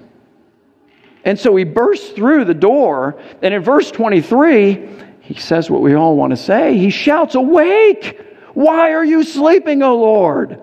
And 1.23 1.39
so 1.39 1.56
he 1.56 1.63
bursts 1.63 2.12
through 2.12 2.45
the 2.45 2.54
door, 2.54 3.19
and 3.41 3.54
in 3.54 3.63
verse 3.63 3.91
23, 3.91 4.88
he 5.21 5.34
says 5.34 5.69
what 5.69 5.82
we 5.82 5.95
all 5.95 6.15
want 6.15 6.32
to 6.32 6.38
say. 6.38 6.78
He 6.78 6.91
shouts, 6.91 7.36
Awake! 7.36 8.21
Why 8.54 8.93
are 8.93 9.04
you 9.04 9.23
sleeping, 9.23 9.82
O 9.82 9.97
Lord? 9.97 10.62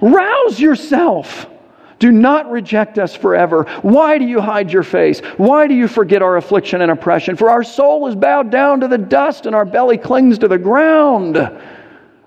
Rouse 0.00 0.58
yourself. 0.58 1.46
Do 1.98 2.10
not 2.10 2.50
reject 2.50 2.98
us 2.98 3.14
forever. 3.14 3.64
Why 3.82 4.18
do 4.18 4.24
you 4.24 4.40
hide 4.40 4.72
your 4.72 4.82
face? 4.82 5.20
Why 5.36 5.66
do 5.66 5.74
you 5.74 5.88
forget 5.88 6.22
our 6.22 6.36
affliction 6.36 6.80
and 6.80 6.90
oppression? 6.90 7.36
For 7.36 7.50
our 7.50 7.64
soul 7.64 8.06
is 8.06 8.14
bowed 8.14 8.50
down 8.50 8.80
to 8.80 8.88
the 8.88 8.98
dust 8.98 9.46
and 9.46 9.54
our 9.54 9.64
belly 9.64 9.98
clings 9.98 10.38
to 10.38 10.48
the 10.48 10.58
ground. 10.58 11.36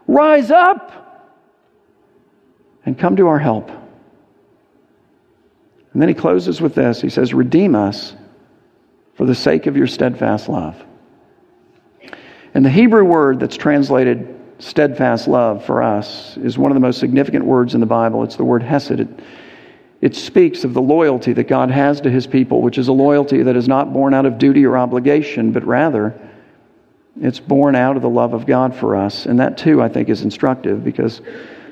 Rise 0.07 0.51
up 0.51 1.39
and 2.85 2.97
come 2.97 3.15
to 3.15 3.27
our 3.27 3.39
help. 3.39 3.71
And 5.93 6.01
then 6.01 6.09
he 6.09 6.15
closes 6.15 6.61
with 6.61 6.75
this. 6.75 7.01
He 7.01 7.09
says, 7.09 7.33
Redeem 7.33 7.75
us 7.75 8.15
for 9.15 9.25
the 9.25 9.35
sake 9.35 9.67
of 9.67 9.75
your 9.75 9.87
steadfast 9.87 10.47
love. 10.47 10.81
And 12.53 12.65
the 12.65 12.69
Hebrew 12.69 13.03
word 13.03 13.39
that's 13.39 13.57
translated 13.57 14.37
steadfast 14.59 15.27
love 15.27 15.65
for 15.65 15.81
us 15.81 16.37
is 16.37 16.57
one 16.57 16.71
of 16.71 16.75
the 16.75 16.81
most 16.81 16.99
significant 16.99 17.45
words 17.45 17.73
in 17.73 17.79
the 17.79 17.85
Bible. 17.85 18.23
It's 18.23 18.35
the 18.35 18.43
word 18.43 18.63
hesed. 18.63 18.99
It, 18.99 19.07
it 20.01 20.15
speaks 20.15 20.63
of 20.63 20.73
the 20.73 20.81
loyalty 20.81 21.33
that 21.33 21.47
God 21.47 21.71
has 21.71 22.01
to 22.01 22.09
his 22.09 22.27
people, 22.27 22.61
which 22.61 22.77
is 22.77 22.87
a 22.87 22.93
loyalty 22.93 23.43
that 23.43 23.55
is 23.55 23.67
not 23.67 23.93
born 23.93 24.13
out 24.13 24.25
of 24.25 24.37
duty 24.37 24.65
or 24.65 24.77
obligation, 24.77 25.51
but 25.51 25.65
rather 25.65 26.19
it's 27.19 27.39
born 27.39 27.75
out 27.75 27.95
of 27.95 28.01
the 28.01 28.09
love 28.09 28.33
of 28.33 28.45
God 28.45 28.75
for 28.75 28.95
us. 28.95 29.25
And 29.25 29.39
that 29.39 29.57
too, 29.57 29.81
I 29.81 29.89
think, 29.89 30.09
is 30.09 30.21
instructive 30.21 30.83
because 30.83 31.21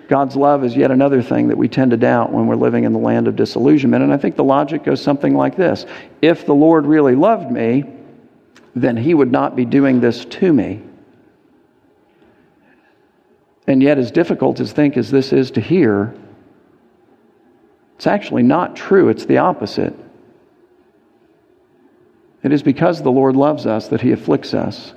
God's 0.10 0.36
love 0.36 0.66
is 0.66 0.76
yet 0.76 0.90
another 0.90 1.22
thing 1.22 1.50
that 1.50 1.58
we 1.58 1.68
tend 1.68 1.92
to 1.92 1.98
doubt 1.98 2.34
when 2.34 2.48
we're 2.48 2.56
living 2.56 2.84
in 2.84 2.94
the 2.94 3.00
land 3.00 3.28
of 3.28 3.36
disillusionment. 3.36 4.04
And 4.04 4.12
I 4.12 4.18
think 4.18 4.36
the 4.36 4.44
logic 4.44 4.84
goes 4.84 5.02
something 5.02 5.36
like 5.36 5.56
this 5.56 5.86
If 6.22 6.48
the 6.48 6.56
Lord 6.56 6.88
really 6.88 7.16
loved 7.16 7.52
me, 7.52 7.84
then 8.76 8.98
he 8.98 9.14
would 9.14 9.32
not 9.32 9.56
be 9.56 9.66
doing 9.66 10.00
this 10.02 10.26
to 10.26 10.52
me. 10.52 10.82
And 13.68 13.84
yet, 13.84 14.00
as 14.00 14.10
difficult 14.10 14.60
as 14.60 14.72
think 14.72 14.98
as 14.98 15.12
this 15.12 15.32
is 15.32 15.52
to 15.52 15.62
hear, 15.62 16.16
it's 17.96 18.08
actually 18.08 18.42
not 18.42 18.76
true. 18.76 19.10
It's 19.10 19.26
the 19.26 19.38
opposite. 19.38 19.94
It 22.42 22.52
is 22.52 22.64
because 22.64 23.04
the 23.04 23.12
Lord 23.12 23.36
loves 23.36 23.68
us 23.68 23.90
that 23.90 24.02
he 24.02 24.12
afflicts 24.12 24.56
us. 24.56 24.96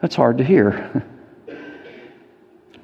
That's 0.00 0.14
hard 0.14 0.38
to 0.38 0.44
hear. 0.44 1.04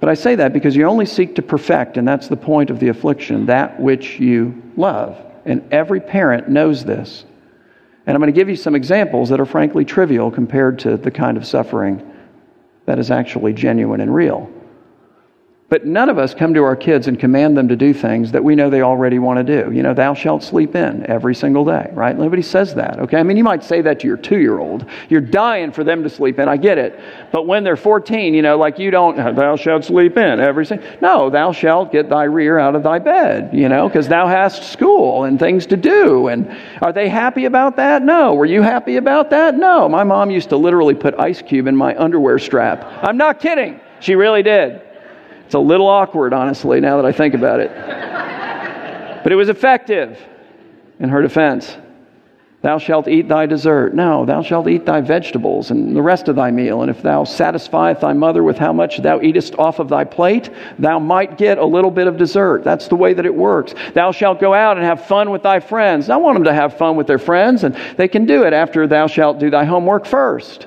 but 0.00 0.08
I 0.08 0.14
say 0.14 0.34
that 0.34 0.52
because 0.52 0.76
you 0.76 0.84
only 0.84 1.06
seek 1.06 1.36
to 1.36 1.42
perfect, 1.42 1.96
and 1.96 2.06
that's 2.06 2.28
the 2.28 2.36
point 2.36 2.70
of 2.70 2.80
the 2.80 2.88
affliction, 2.88 3.46
that 3.46 3.80
which 3.80 4.20
you 4.20 4.62
love. 4.76 5.16
And 5.44 5.66
every 5.72 6.00
parent 6.00 6.48
knows 6.48 6.84
this. 6.84 7.24
And 8.06 8.14
I'm 8.14 8.20
going 8.20 8.32
to 8.32 8.38
give 8.38 8.48
you 8.48 8.56
some 8.56 8.74
examples 8.74 9.30
that 9.30 9.40
are 9.40 9.46
frankly 9.46 9.84
trivial 9.84 10.30
compared 10.30 10.78
to 10.80 10.96
the 10.96 11.10
kind 11.10 11.36
of 11.36 11.46
suffering 11.46 12.12
that 12.84 12.98
is 12.98 13.10
actually 13.10 13.52
genuine 13.52 14.00
and 14.00 14.14
real. 14.14 14.50
But 15.68 15.84
none 15.84 16.08
of 16.08 16.16
us 16.16 16.32
come 16.32 16.54
to 16.54 16.62
our 16.62 16.76
kids 16.76 17.08
and 17.08 17.18
command 17.18 17.56
them 17.56 17.66
to 17.68 17.74
do 17.74 17.92
things 17.92 18.30
that 18.30 18.44
we 18.44 18.54
know 18.54 18.70
they 18.70 18.82
already 18.82 19.18
want 19.18 19.44
to 19.44 19.64
do. 19.64 19.72
You 19.72 19.82
know, 19.82 19.94
thou 19.94 20.14
shalt 20.14 20.44
sleep 20.44 20.76
in 20.76 21.04
every 21.10 21.34
single 21.34 21.64
day, 21.64 21.90
right? 21.92 22.16
Nobody 22.16 22.42
says 22.42 22.72
that, 22.76 23.00
okay? 23.00 23.16
I 23.16 23.24
mean, 23.24 23.36
you 23.36 23.42
might 23.42 23.64
say 23.64 23.80
that 23.82 23.98
to 24.00 24.06
your 24.06 24.16
two 24.16 24.38
year 24.38 24.60
old. 24.60 24.86
You're 25.08 25.20
dying 25.20 25.72
for 25.72 25.82
them 25.82 26.04
to 26.04 26.08
sleep 26.08 26.38
in. 26.38 26.48
I 26.48 26.56
get 26.56 26.78
it. 26.78 27.00
But 27.32 27.48
when 27.48 27.64
they're 27.64 27.76
14, 27.76 28.32
you 28.32 28.42
know, 28.42 28.56
like 28.56 28.78
you 28.78 28.92
don't, 28.92 29.16
thou 29.16 29.56
shalt 29.56 29.84
sleep 29.84 30.16
in 30.16 30.38
every 30.38 30.64
single 30.66 30.86
No, 31.02 31.30
thou 31.30 31.50
shalt 31.50 31.90
get 31.90 32.08
thy 32.08 32.24
rear 32.24 32.60
out 32.60 32.76
of 32.76 32.84
thy 32.84 33.00
bed, 33.00 33.50
you 33.52 33.68
know, 33.68 33.88
because 33.88 34.06
thou 34.06 34.28
hast 34.28 34.70
school 34.70 35.24
and 35.24 35.36
things 35.36 35.66
to 35.66 35.76
do. 35.76 36.28
And 36.28 36.56
are 36.80 36.92
they 36.92 37.08
happy 37.08 37.46
about 37.46 37.74
that? 37.74 38.02
No. 38.02 38.34
Were 38.34 38.46
you 38.46 38.62
happy 38.62 38.98
about 38.98 39.30
that? 39.30 39.56
No. 39.56 39.88
My 39.88 40.04
mom 40.04 40.30
used 40.30 40.50
to 40.50 40.56
literally 40.56 40.94
put 40.94 41.18
ice 41.18 41.42
cube 41.42 41.66
in 41.66 41.74
my 41.74 42.00
underwear 42.00 42.38
strap. 42.38 42.84
I'm 43.02 43.16
not 43.16 43.40
kidding. 43.40 43.80
She 43.98 44.14
really 44.14 44.44
did. 44.44 44.85
It's 45.46 45.54
a 45.54 45.60
little 45.60 45.86
awkward, 45.86 46.34
honestly, 46.34 46.80
now 46.80 46.96
that 46.96 47.06
I 47.06 47.12
think 47.12 47.34
about 47.34 47.60
it. 47.60 47.70
but 49.22 49.32
it 49.32 49.36
was 49.36 49.48
effective 49.48 50.20
in 50.98 51.08
her 51.08 51.22
defense. 51.22 51.76
Thou 52.62 52.78
shalt 52.78 53.06
eat 53.06 53.28
thy 53.28 53.46
dessert. 53.46 53.94
No, 53.94 54.24
thou 54.24 54.42
shalt 54.42 54.66
eat 54.66 54.84
thy 54.84 55.00
vegetables 55.00 55.70
and 55.70 55.94
the 55.94 56.02
rest 56.02 56.26
of 56.26 56.34
thy 56.34 56.50
meal. 56.50 56.82
And 56.82 56.90
if 56.90 57.00
thou 57.00 57.22
satisfieth 57.22 58.00
thy 58.00 58.12
mother 58.12 58.42
with 58.42 58.58
how 58.58 58.72
much 58.72 58.98
thou 58.98 59.20
eatest 59.20 59.54
off 59.56 59.78
of 59.78 59.88
thy 59.88 60.02
plate, 60.02 60.50
thou 60.80 60.98
might 60.98 61.38
get 61.38 61.58
a 61.58 61.64
little 61.64 61.92
bit 61.92 62.08
of 62.08 62.16
dessert. 62.16 62.64
That's 62.64 62.88
the 62.88 62.96
way 62.96 63.14
that 63.14 63.24
it 63.24 63.32
works. 63.32 63.72
Thou 63.94 64.10
shalt 64.10 64.40
go 64.40 64.52
out 64.52 64.78
and 64.78 64.84
have 64.84 65.06
fun 65.06 65.30
with 65.30 65.44
thy 65.44 65.60
friends. 65.60 66.10
I 66.10 66.16
want 66.16 66.34
them 66.34 66.44
to 66.44 66.52
have 66.52 66.76
fun 66.76 66.96
with 66.96 67.06
their 67.06 67.20
friends, 67.20 67.62
and 67.62 67.76
they 67.96 68.08
can 68.08 68.26
do 68.26 68.42
it 68.42 68.52
after 68.52 68.88
thou 68.88 69.06
shalt 69.06 69.38
do 69.38 69.48
thy 69.48 69.64
homework 69.64 70.04
first. 70.04 70.66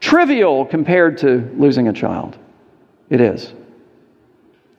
Trivial 0.00 0.66
compared 0.66 1.16
to 1.18 1.50
losing 1.56 1.88
a 1.88 1.94
child. 1.94 2.36
It 3.14 3.20
is. 3.20 3.52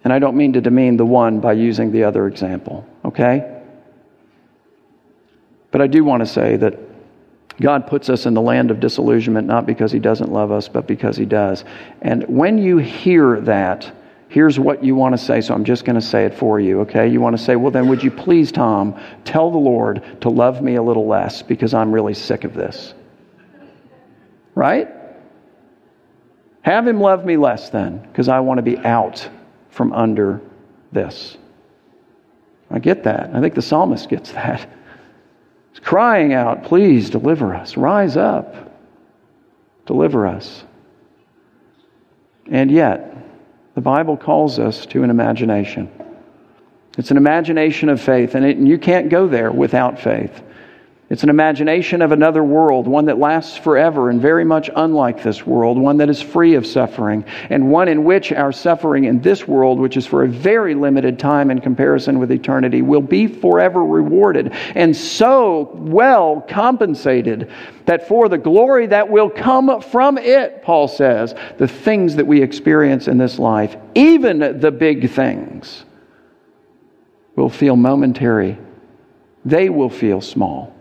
And 0.03 0.11
I 0.11 0.19
don't 0.19 0.35
mean 0.35 0.51
to 0.53 0.61
demean 0.61 0.97
the 0.97 1.05
one 1.05 1.39
by 1.39 1.53
using 1.53 1.93
the 1.93 2.03
other 2.03 2.27
example, 2.27 2.85
okay? 3.05 3.61
But 5.71 5.81
I 5.81 5.87
do 5.87 6.03
want 6.03 6.19
to 6.19 6.25
say 6.25 6.57
that 6.57 6.77
God 7.61 7.87
puts 7.87 8.09
us 8.09 8.25
in 8.25 8.33
the 8.33 8.41
land 8.41 8.71
of 8.71 8.81
disillusionment 8.81 9.47
not 9.47 9.65
because 9.65 9.89
He 9.89 9.99
doesn't 9.99 10.33
love 10.33 10.51
us, 10.51 10.67
but 10.67 10.85
because 10.85 11.15
He 11.15 11.23
does. 11.23 11.63
And 12.01 12.25
when 12.27 12.57
you 12.57 12.75
hear 12.75 13.39
that, 13.39 13.89
here's 14.27 14.59
what 14.59 14.83
you 14.83 14.95
want 14.95 15.17
to 15.17 15.17
say. 15.17 15.39
So 15.39 15.53
I'm 15.53 15.63
just 15.63 15.85
going 15.85 15.95
to 15.95 16.05
say 16.05 16.25
it 16.25 16.33
for 16.33 16.59
you, 16.59 16.81
okay? 16.81 17.07
You 17.07 17.21
want 17.21 17.37
to 17.37 17.41
say, 17.41 17.55
well, 17.55 17.71
then 17.71 17.87
would 17.87 18.03
you 18.03 18.11
please, 18.11 18.51
Tom, 18.51 18.99
tell 19.23 19.49
the 19.49 19.57
Lord 19.57 20.03
to 20.19 20.29
love 20.29 20.61
me 20.61 20.75
a 20.75 20.83
little 20.83 21.07
less 21.07 21.41
because 21.41 21.73
I'm 21.73 21.93
really 21.93 22.15
sick 22.15 22.43
of 22.43 22.53
this? 22.53 22.93
Right? 24.55 24.89
Have 26.65 26.87
him 26.87 26.99
love 26.99 27.25
me 27.25 27.37
less 27.37 27.69
then, 27.69 27.99
because 27.99 28.27
I 28.27 28.39
want 28.39 28.57
to 28.57 28.63
be 28.63 28.75
out 28.79 29.29
from 29.69 29.93
under 29.93 30.41
this. 30.91 31.37
I 32.71 32.79
get 32.79 33.03
that. 33.03 33.29
I 33.35 33.39
think 33.39 33.53
the 33.53 33.61
psalmist 33.61 34.09
gets 34.09 34.31
that. 34.31 34.67
He's 35.69 35.79
crying 35.79 36.33
out, 36.33 36.63
Please 36.63 37.11
deliver 37.11 37.53
us. 37.53 37.77
Rise 37.77 38.17
up. 38.17 38.75
Deliver 39.85 40.25
us. 40.25 40.63
And 42.49 42.71
yet, 42.71 43.15
the 43.75 43.81
Bible 43.81 44.17
calls 44.17 44.57
us 44.57 44.87
to 44.87 45.03
an 45.03 45.11
imagination. 45.11 45.87
It's 46.97 47.11
an 47.11 47.17
imagination 47.17 47.89
of 47.89 48.01
faith, 48.01 48.33
and, 48.33 48.43
it, 48.43 48.57
and 48.57 48.67
you 48.67 48.79
can't 48.79 49.09
go 49.09 49.27
there 49.27 49.51
without 49.51 49.99
faith. 49.99 50.41
It's 51.07 51.21
an 51.21 51.29
imagination 51.29 52.01
of 52.01 52.11
another 52.11 52.43
world, 52.43 52.87
one 52.87 53.05
that 53.05 53.19
lasts 53.19 53.55
forever 53.55 54.09
and 54.09 54.19
very 54.19 54.43
much 54.43 54.71
unlike 54.75 55.21
this 55.21 55.45
world, 55.45 55.77
one 55.77 55.97
that 55.97 56.09
is 56.09 56.19
free 56.19 56.55
of 56.55 56.65
suffering, 56.65 57.25
and 57.51 57.69
one 57.69 57.87
in 57.87 58.03
which 58.03 58.31
our 58.31 58.51
suffering 58.51 59.03
in 59.03 59.21
this 59.21 59.47
world, 59.47 59.77
which 59.79 59.97
is 59.97 60.07
for 60.07 60.23
a 60.23 60.27
very 60.27 60.73
limited 60.73 61.19
time 61.19 61.51
in 61.51 61.61
comparison 61.61 62.17
with 62.17 62.31
eternity, 62.31 62.81
will 62.81 63.01
be 63.01 63.27
forever 63.27 63.85
rewarded 63.85 64.51
and 64.73 64.95
so 64.95 65.69
well 65.75 66.43
compensated 66.49 67.51
that 67.85 68.07
for 68.07 68.27
the 68.27 68.39
glory 68.39 68.87
that 68.87 69.07
will 69.07 69.29
come 69.29 69.81
from 69.81 70.17
it, 70.17 70.63
Paul 70.63 70.87
says, 70.87 71.35
the 71.59 71.67
things 71.67 72.15
that 72.15 72.25
we 72.25 72.41
experience 72.41 73.07
in 73.07 73.19
this 73.19 73.37
life, 73.37 73.77
even 73.93 74.59
the 74.59 74.71
big 74.71 75.11
things, 75.11 75.85
will 77.35 77.49
feel 77.49 77.75
momentary. 77.75 78.57
They 79.45 79.69
will 79.69 79.91
feel 79.91 80.19
small. 80.19 80.74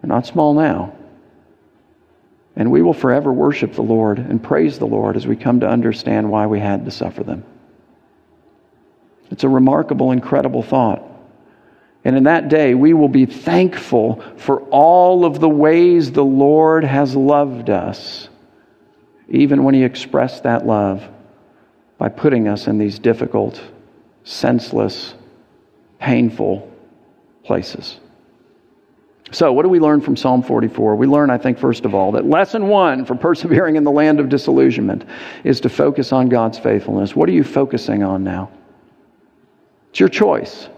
They're 0.00 0.08
not 0.08 0.26
small 0.26 0.54
now. 0.54 0.94
And 2.56 2.70
we 2.70 2.82
will 2.82 2.94
forever 2.94 3.32
worship 3.32 3.74
the 3.74 3.82
Lord 3.82 4.18
and 4.18 4.42
praise 4.42 4.78
the 4.78 4.86
Lord 4.86 5.16
as 5.16 5.26
we 5.26 5.36
come 5.36 5.60
to 5.60 5.68
understand 5.68 6.30
why 6.30 6.46
we 6.46 6.60
had 6.60 6.84
to 6.84 6.90
suffer 6.90 7.22
them. 7.22 7.44
It's 9.30 9.44
a 9.44 9.48
remarkable, 9.48 10.10
incredible 10.10 10.62
thought. 10.62 11.04
And 12.04 12.16
in 12.16 12.24
that 12.24 12.48
day, 12.48 12.74
we 12.74 12.94
will 12.94 13.08
be 13.08 13.26
thankful 13.26 14.22
for 14.36 14.62
all 14.70 15.24
of 15.24 15.38
the 15.38 15.48
ways 15.48 16.10
the 16.10 16.24
Lord 16.24 16.82
has 16.82 17.14
loved 17.14 17.70
us, 17.70 18.28
even 19.28 19.62
when 19.64 19.74
He 19.74 19.84
expressed 19.84 20.42
that 20.44 20.66
love 20.66 21.06
by 21.98 22.08
putting 22.08 22.48
us 22.48 22.66
in 22.66 22.78
these 22.78 22.98
difficult, 22.98 23.60
senseless, 24.24 25.14
painful 25.98 26.70
places. 27.44 28.00
So, 29.32 29.52
what 29.52 29.62
do 29.62 29.68
we 29.68 29.78
learn 29.78 30.00
from 30.00 30.16
Psalm 30.16 30.42
44? 30.42 30.96
We 30.96 31.06
learn, 31.06 31.30
I 31.30 31.38
think, 31.38 31.58
first 31.58 31.84
of 31.84 31.94
all, 31.94 32.12
that 32.12 32.26
lesson 32.26 32.66
one 32.66 33.04
for 33.04 33.14
persevering 33.14 33.76
in 33.76 33.84
the 33.84 33.90
land 33.90 34.18
of 34.18 34.28
disillusionment 34.28 35.04
is 35.44 35.60
to 35.60 35.68
focus 35.68 36.12
on 36.12 36.28
God's 36.28 36.58
faithfulness. 36.58 37.14
What 37.14 37.28
are 37.28 37.32
you 37.32 37.44
focusing 37.44 38.02
on 38.02 38.24
now? 38.24 38.50
It's 39.90 40.00
your 40.00 40.08
choice. 40.08 40.68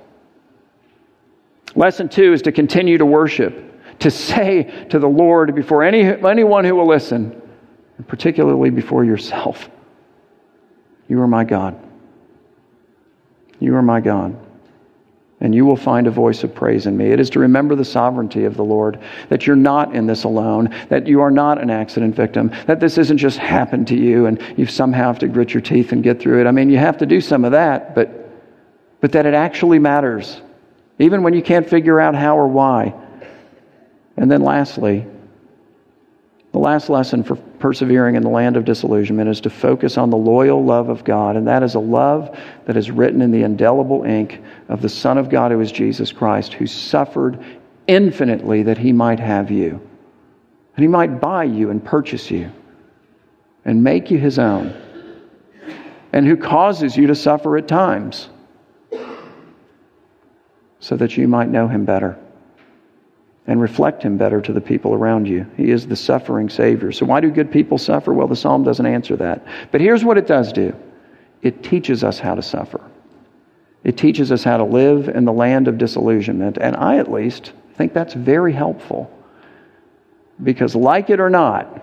Lesson 1.74 2.10
two 2.10 2.34
is 2.34 2.42
to 2.42 2.52
continue 2.52 2.98
to 2.98 3.06
worship, 3.06 3.98
to 4.00 4.10
say 4.10 4.86
to 4.90 4.98
the 4.98 5.08
Lord 5.08 5.54
before 5.54 5.82
any, 5.82 6.02
anyone 6.02 6.66
who 6.66 6.74
will 6.74 6.88
listen, 6.88 7.40
and 7.96 8.06
particularly 8.06 8.68
before 8.68 9.04
yourself, 9.04 9.70
You 11.08 11.22
are 11.22 11.26
my 11.26 11.44
God. 11.44 11.78
You 13.60 13.76
are 13.76 13.82
my 13.82 14.00
God 14.00 14.36
and 15.42 15.52
you 15.55 15.66
will 15.66 15.76
find 15.76 16.07
a 16.07 16.11
voice 16.11 16.44
of 16.44 16.55
praise 16.55 16.87
in 16.87 16.96
me. 16.96 17.07
It 17.07 17.18
is 17.18 17.28
to 17.31 17.40
remember 17.40 17.74
the 17.74 17.85
sovereignty 17.85 18.44
of 18.44 18.57
the 18.57 18.64
Lord, 18.64 19.00
that 19.28 19.44
you're 19.44 19.57
not 19.57 19.94
in 19.94 20.07
this 20.07 20.22
alone, 20.22 20.74
that 20.88 21.09
you 21.09 21.20
are 21.20 21.33
not 21.33 21.61
an 21.61 21.68
accident 21.68 22.14
victim, 22.14 22.52
that 22.66 22.78
this 22.78 22.96
isn't 22.96 23.18
just 23.18 23.38
happened 23.38 23.88
to 23.88 23.96
you 23.96 24.26
and 24.26 24.40
you 24.57 24.66
somehow 24.66 25.09
have 25.09 25.18
to 25.18 25.28
grit 25.28 25.52
your 25.52 25.61
teeth 25.61 25.90
and 25.90 26.02
get 26.02 26.20
through 26.20 26.40
it. 26.40 26.46
I 26.46 26.52
mean, 26.52 26.70
you 26.70 26.78
have 26.78 26.96
to 26.98 27.07
do 27.07 27.20
some 27.20 27.44
of 27.44 27.52
that, 27.52 27.92
but, 27.94 28.31
but 29.00 29.12
that 29.12 29.26
it 29.26 29.35
actually 29.35 29.81
matters, 29.81 30.40
even 31.00 31.24
when 31.24 31.35
you 31.35 31.42
can't 31.42 31.68
figure 31.68 32.00
out 32.00 32.14
how 32.14 32.38
or 32.38 32.46
why. 32.46 32.94
And 34.16 34.31
then 34.31 34.42
lastly, 34.42 35.07
the 36.52 36.58
last 36.58 36.90
lesson 36.90 37.22
for 37.22 37.36
persevering 37.36 38.14
in 38.14 38.22
the 38.22 38.28
land 38.28 38.58
of 38.58 38.66
disillusionment 38.66 39.28
is 39.28 39.40
to 39.40 39.50
focus 39.50 39.96
on 39.96 40.10
the 40.10 40.16
loyal 40.16 40.62
love 40.62 40.90
of 40.90 41.02
God, 41.02 41.36
and 41.36 41.48
that 41.48 41.62
is 41.62 41.74
a 41.74 41.80
love 41.80 42.38
that 42.66 42.76
is 42.76 42.90
written 42.90 43.22
in 43.22 43.30
the 43.30 43.42
indelible 43.42 44.04
ink 44.04 44.42
of 44.68 44.82
the 44.82 44.88
Son 44.88 45.16
of 45.16 45.30
God, 45.30 45.50
who 45.50 45.60
is 45.60 45.72
Jesus 45.72 46.12
Christ, 46.12 46.52
who 46.52 46.66
suffered 46.66 47.42
infinitely 47.86 48.62
that 48.64 48.76
he 48.76 48.92
might 48.92 49.18
have 49.18 49.50
you, 49.50 49.80
and 50.76 50.82
he 50.84 50.88
might 50.88 51.20
buy 51.20 51.44
you 51.44 51.70
and 51.70 51.82
purchase 51.82 52.30
you 52.30 52.52
and 53.64 53.82
make 53.82 54.10
you 54.10 54.18
his 54.18 54.38
own, 54.38 54.74
and 56.12 56.26
who 56.26 56.36
causes 56.36 56.98
you 56.98 57.06
to 57.06 57.14
suffer 57.14 57.56
at 57.56 57.66
times 57.66 58.28
so 60.80 60.96
that 60.96 61.16
you 61.16 61.26
might 61.26 61.48
know 61.48 61.66
him 61.66 61.86
better 61.86 62.18
and 63.46 63.61
reflect 63.61 64.02
him 64.02 64.16
better 64.16 64.40
to 64.40 64.52
the 64.52 64.61
people 64.61 64.94
around 64.94 65.26
you. 65.28 65.46
He 65.57 65.70
is 65.70 65.87
the 65.87 65.96
suffering 65.96 66.48
Savior. 66.48 66.92
So, 66.92 67.07
why 67.07 67.20
do 67.20 67.31
good 67.31 67.50
people 67.50 67.78
suffer? 67.78 68.12
Well, 68.12 68.28
the 68.28 68.37
psalm 68.37 68.62
doesn't 68.64 68.87
answer 68.87 69.16
that. 69.16 69.44
But 69.72 69.81
here's 69.81 70.05
what 70.05 70.18
it 70.18 70.26
does 70.26 70.52
do 70.52 70.74
it 71.42 71.62
teaches 71.62 72.05
us 72.05 72.18
how 72.18 72.35
to 72.35 72.42
suffer, 72.42 72.81
it 73.85 73.96
teaches 73.96 74.31
us 74.31 74.44
how 74.44 74.59
to 74.59 74.64
live 74.64 75.09
in 75.09 75.24
the 75.24 75.33
land 75.33 75.68
of 75.68 75.78
disillusionment. 75.78 76.59
And 76.61 76.76
I, 76.76 76.98
at 76.98 77.11
least, 77.11 77.52
think 77.74 77.92
that's 77.92 78.14
very 78.14 78.52
helpful. 78.52 79.11
Because, 80.42 80.74
like 80.74 81.11
it 81.11 81.20
or 81.20 81.31
not, 81.31 81.83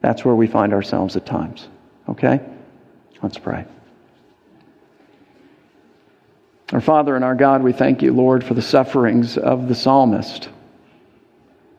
That's 0.00 0.24
where 0.24 0.34
we 0.34 0.46
find 0.46 0.72
ourselves 0.72 1.16
at 1.16 1.26
times. 1.26 1.68
Okay? 2.08 2.40
Let's 3.22 3.38
pray. 3.38 3.64
Our 6.72 6.80
Father 6.80 7.14
and 7.14 7.24
our 7.24 7.36
God, 7.36 7.62
we 7.62 7.72
thank 7.72 8.02
you, 8.02 8.12
Lord, 8.12 8.42
for 8.42 8.54
the 8.54 8.62
sufferings 8.62 9.38
of 9.38 9.68
the 9.68 9.74
psalmist 9.74 10.48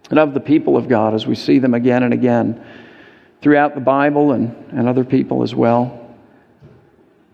and 0.09 0.17
of 0.17 0.33
the 0.33 0.39
people 0.39 0.77
of 0.77 0.87
God 0.87 1.13
as 1.13 1.27
we 1.27 1.35
see 1.35 1.59
them 1.59 1.73
again 1.73 2.03
and 2.03 2.13
again 2.13 2.63
throughout 3.41 3.75
the 3.75 3.81
Bible 3.81 4.31
and, 4.31 4.55
and 4.71 4.87
other 4.87 5.03
people 5.03 5.43
as 5.43 5.53
well. 5.53 6.15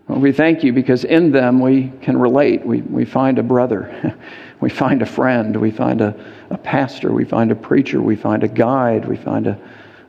We 0.08 0.32
thank 0.32 0.64
you 0.64 0.72
because 0.72 1.04
in 1.04 1.30
them 1.30 1.60
we 1.60 1.92
can 2.02 2.16
relate. 2.18 2.66
We, 2.66 2.82
we 2.82 3.04
find 3.04 3.38
a 3.38 3.42
brother, 3.42 4.18
we 4.60 4.68
find 4.68 5.00
a 5.00 5.06
friend, 5.06 5.54
we 5.54 5.70
find 5.70 6.00
a, 6.00 6.14
a 6.50 6.58
pastor, 6.58 7.12
we 7.12 7.24
find 7.24 7.52
a 7.52 7.54
preacher, 7.54 8.02
we 8.02 8.16
find 8.16 8.42
a 8.42 8.48
guide, 8.48 9.06
we 9.06 9.16
find 9.16 9.46
a, 9.46 9.58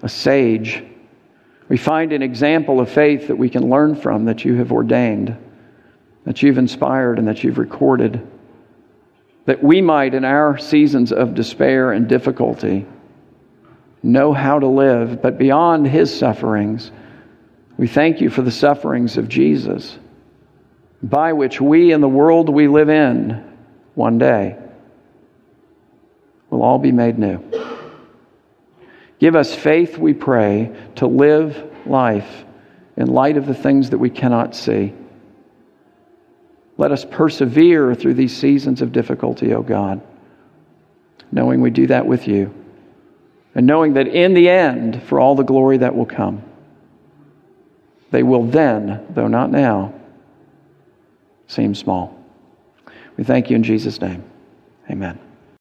a 0.01 0.09
sage. 0.09 0.83
We 1.69 1.77
find 1.77 2.11
an 2.11 2.23
example 2.23 2.79
of 2.79 2.89
faith 2.89 3.27
that 3.27 3.37
we 3.37 3.49
can 3.49 3.69
learn 3.69 3.95
from 3.95 4.25
that 4.25 4.43
you 4.43 4.55
have 4.55 4.71
ordained, 4.71 5.37
that 6.25 6.41
you've 6.43 6.57
inspired, 6.57 7.19
and 7.19 7.27
that 7.27 7.43
you've 7.43 7.57
recorded. 7.57 8.25
That 9.45 9.63
we 9.63 9.81
might, 9.81 10.13
in 10.13 10.25
our 10.25 10.57
seasons 10.57 11.11
of 11.11 11.35
despair 11.35 11.91
and 11.91 12.07
difficulty, 12.07 12.85
know 14.01 14.33
how 14.33 14.59
to 14.59 14.67
live, 14.67 15.21
but 15.21 15.37
beyond 15.37 15.87
his 15.87 16.15
sufferings, 16.15 16.91
we 17.77 17.87
thank 17.87 18.21
you 18.21 18.29
for 18.29 18.41
the 18.41 18.51
sufferings 18.51 19.17
of 19.17 19.27
Jesus, 19.27 19.97
by 21.03 21.33
which 21.33 21.61
we 21.61 21.91
and 21.91 22.01
the 22.01 22.07
world 22.07 22.49
we 22.49 22.67
live 22.67 22.89
in 22.89 23.43
one 23.95 24.17
day 24.17 24.57
will 26.49 26.63
all 26.63 26.79
be 26.79 26.91
made 26.91 27.19
new. 27.19 27.43
Give 29.19 29.35
us 29.35 29.53
faith, 29.53 29.97
we 29.97 30.13
pray, 30.13 30.75
to 30.95 31.07
live 31.07 31.71
life 31.85 32.45
in 32.97 33.07
light 33.07 33.37
of 33.37 33.45
the 33.45 33.53
things 33.53 33.89
that 33.89 33.97
we 33.97 34.09
cannot 34.09 34.55
see. 34.55 34.93
Let 36.77 36.91
us 36.91 37.05
persevere 37.05 37.95
through 37.95 38.15
these 38.15 38.35
seasons 38.35 38.81
of 38.81 38.91
difficulty, 38.91 39.53
O 39.53 39.61
God, 39.61 40.01
knowing 41.31 41.61
we 41.61 41.69
do 41.69 41.87
that 41.87 42.05
with 42.05 42.27
you, 42.27 42.53
and 43.53 43.65
knowing 43.65 43.93
that 43.93 44.07
in 44.07 44.33
the 44.33 44.49
end, 44.49 45.01
for 45.03 45.19
all 45.19 45.35
the 45.35 45.43
glory 45.43 45.77
that 45.77 45.95
will 45.95 46.05
come, 46.05 46.43
they 48.11 48.23
will 48.23 48.43
then, 48.43 49.05
though 49.09 49.27
not 49.27 49.51
now, 49.51 49.93
seem 51.47 51.73
small. 51.75 52.17
We 53.17 53.23
thank 53.23 53.49
you 53.49 53.55
in 53.55 53.63
Jesus' 53.63 54.01
name. 54.01 54.23
Amen. 54.89 55.19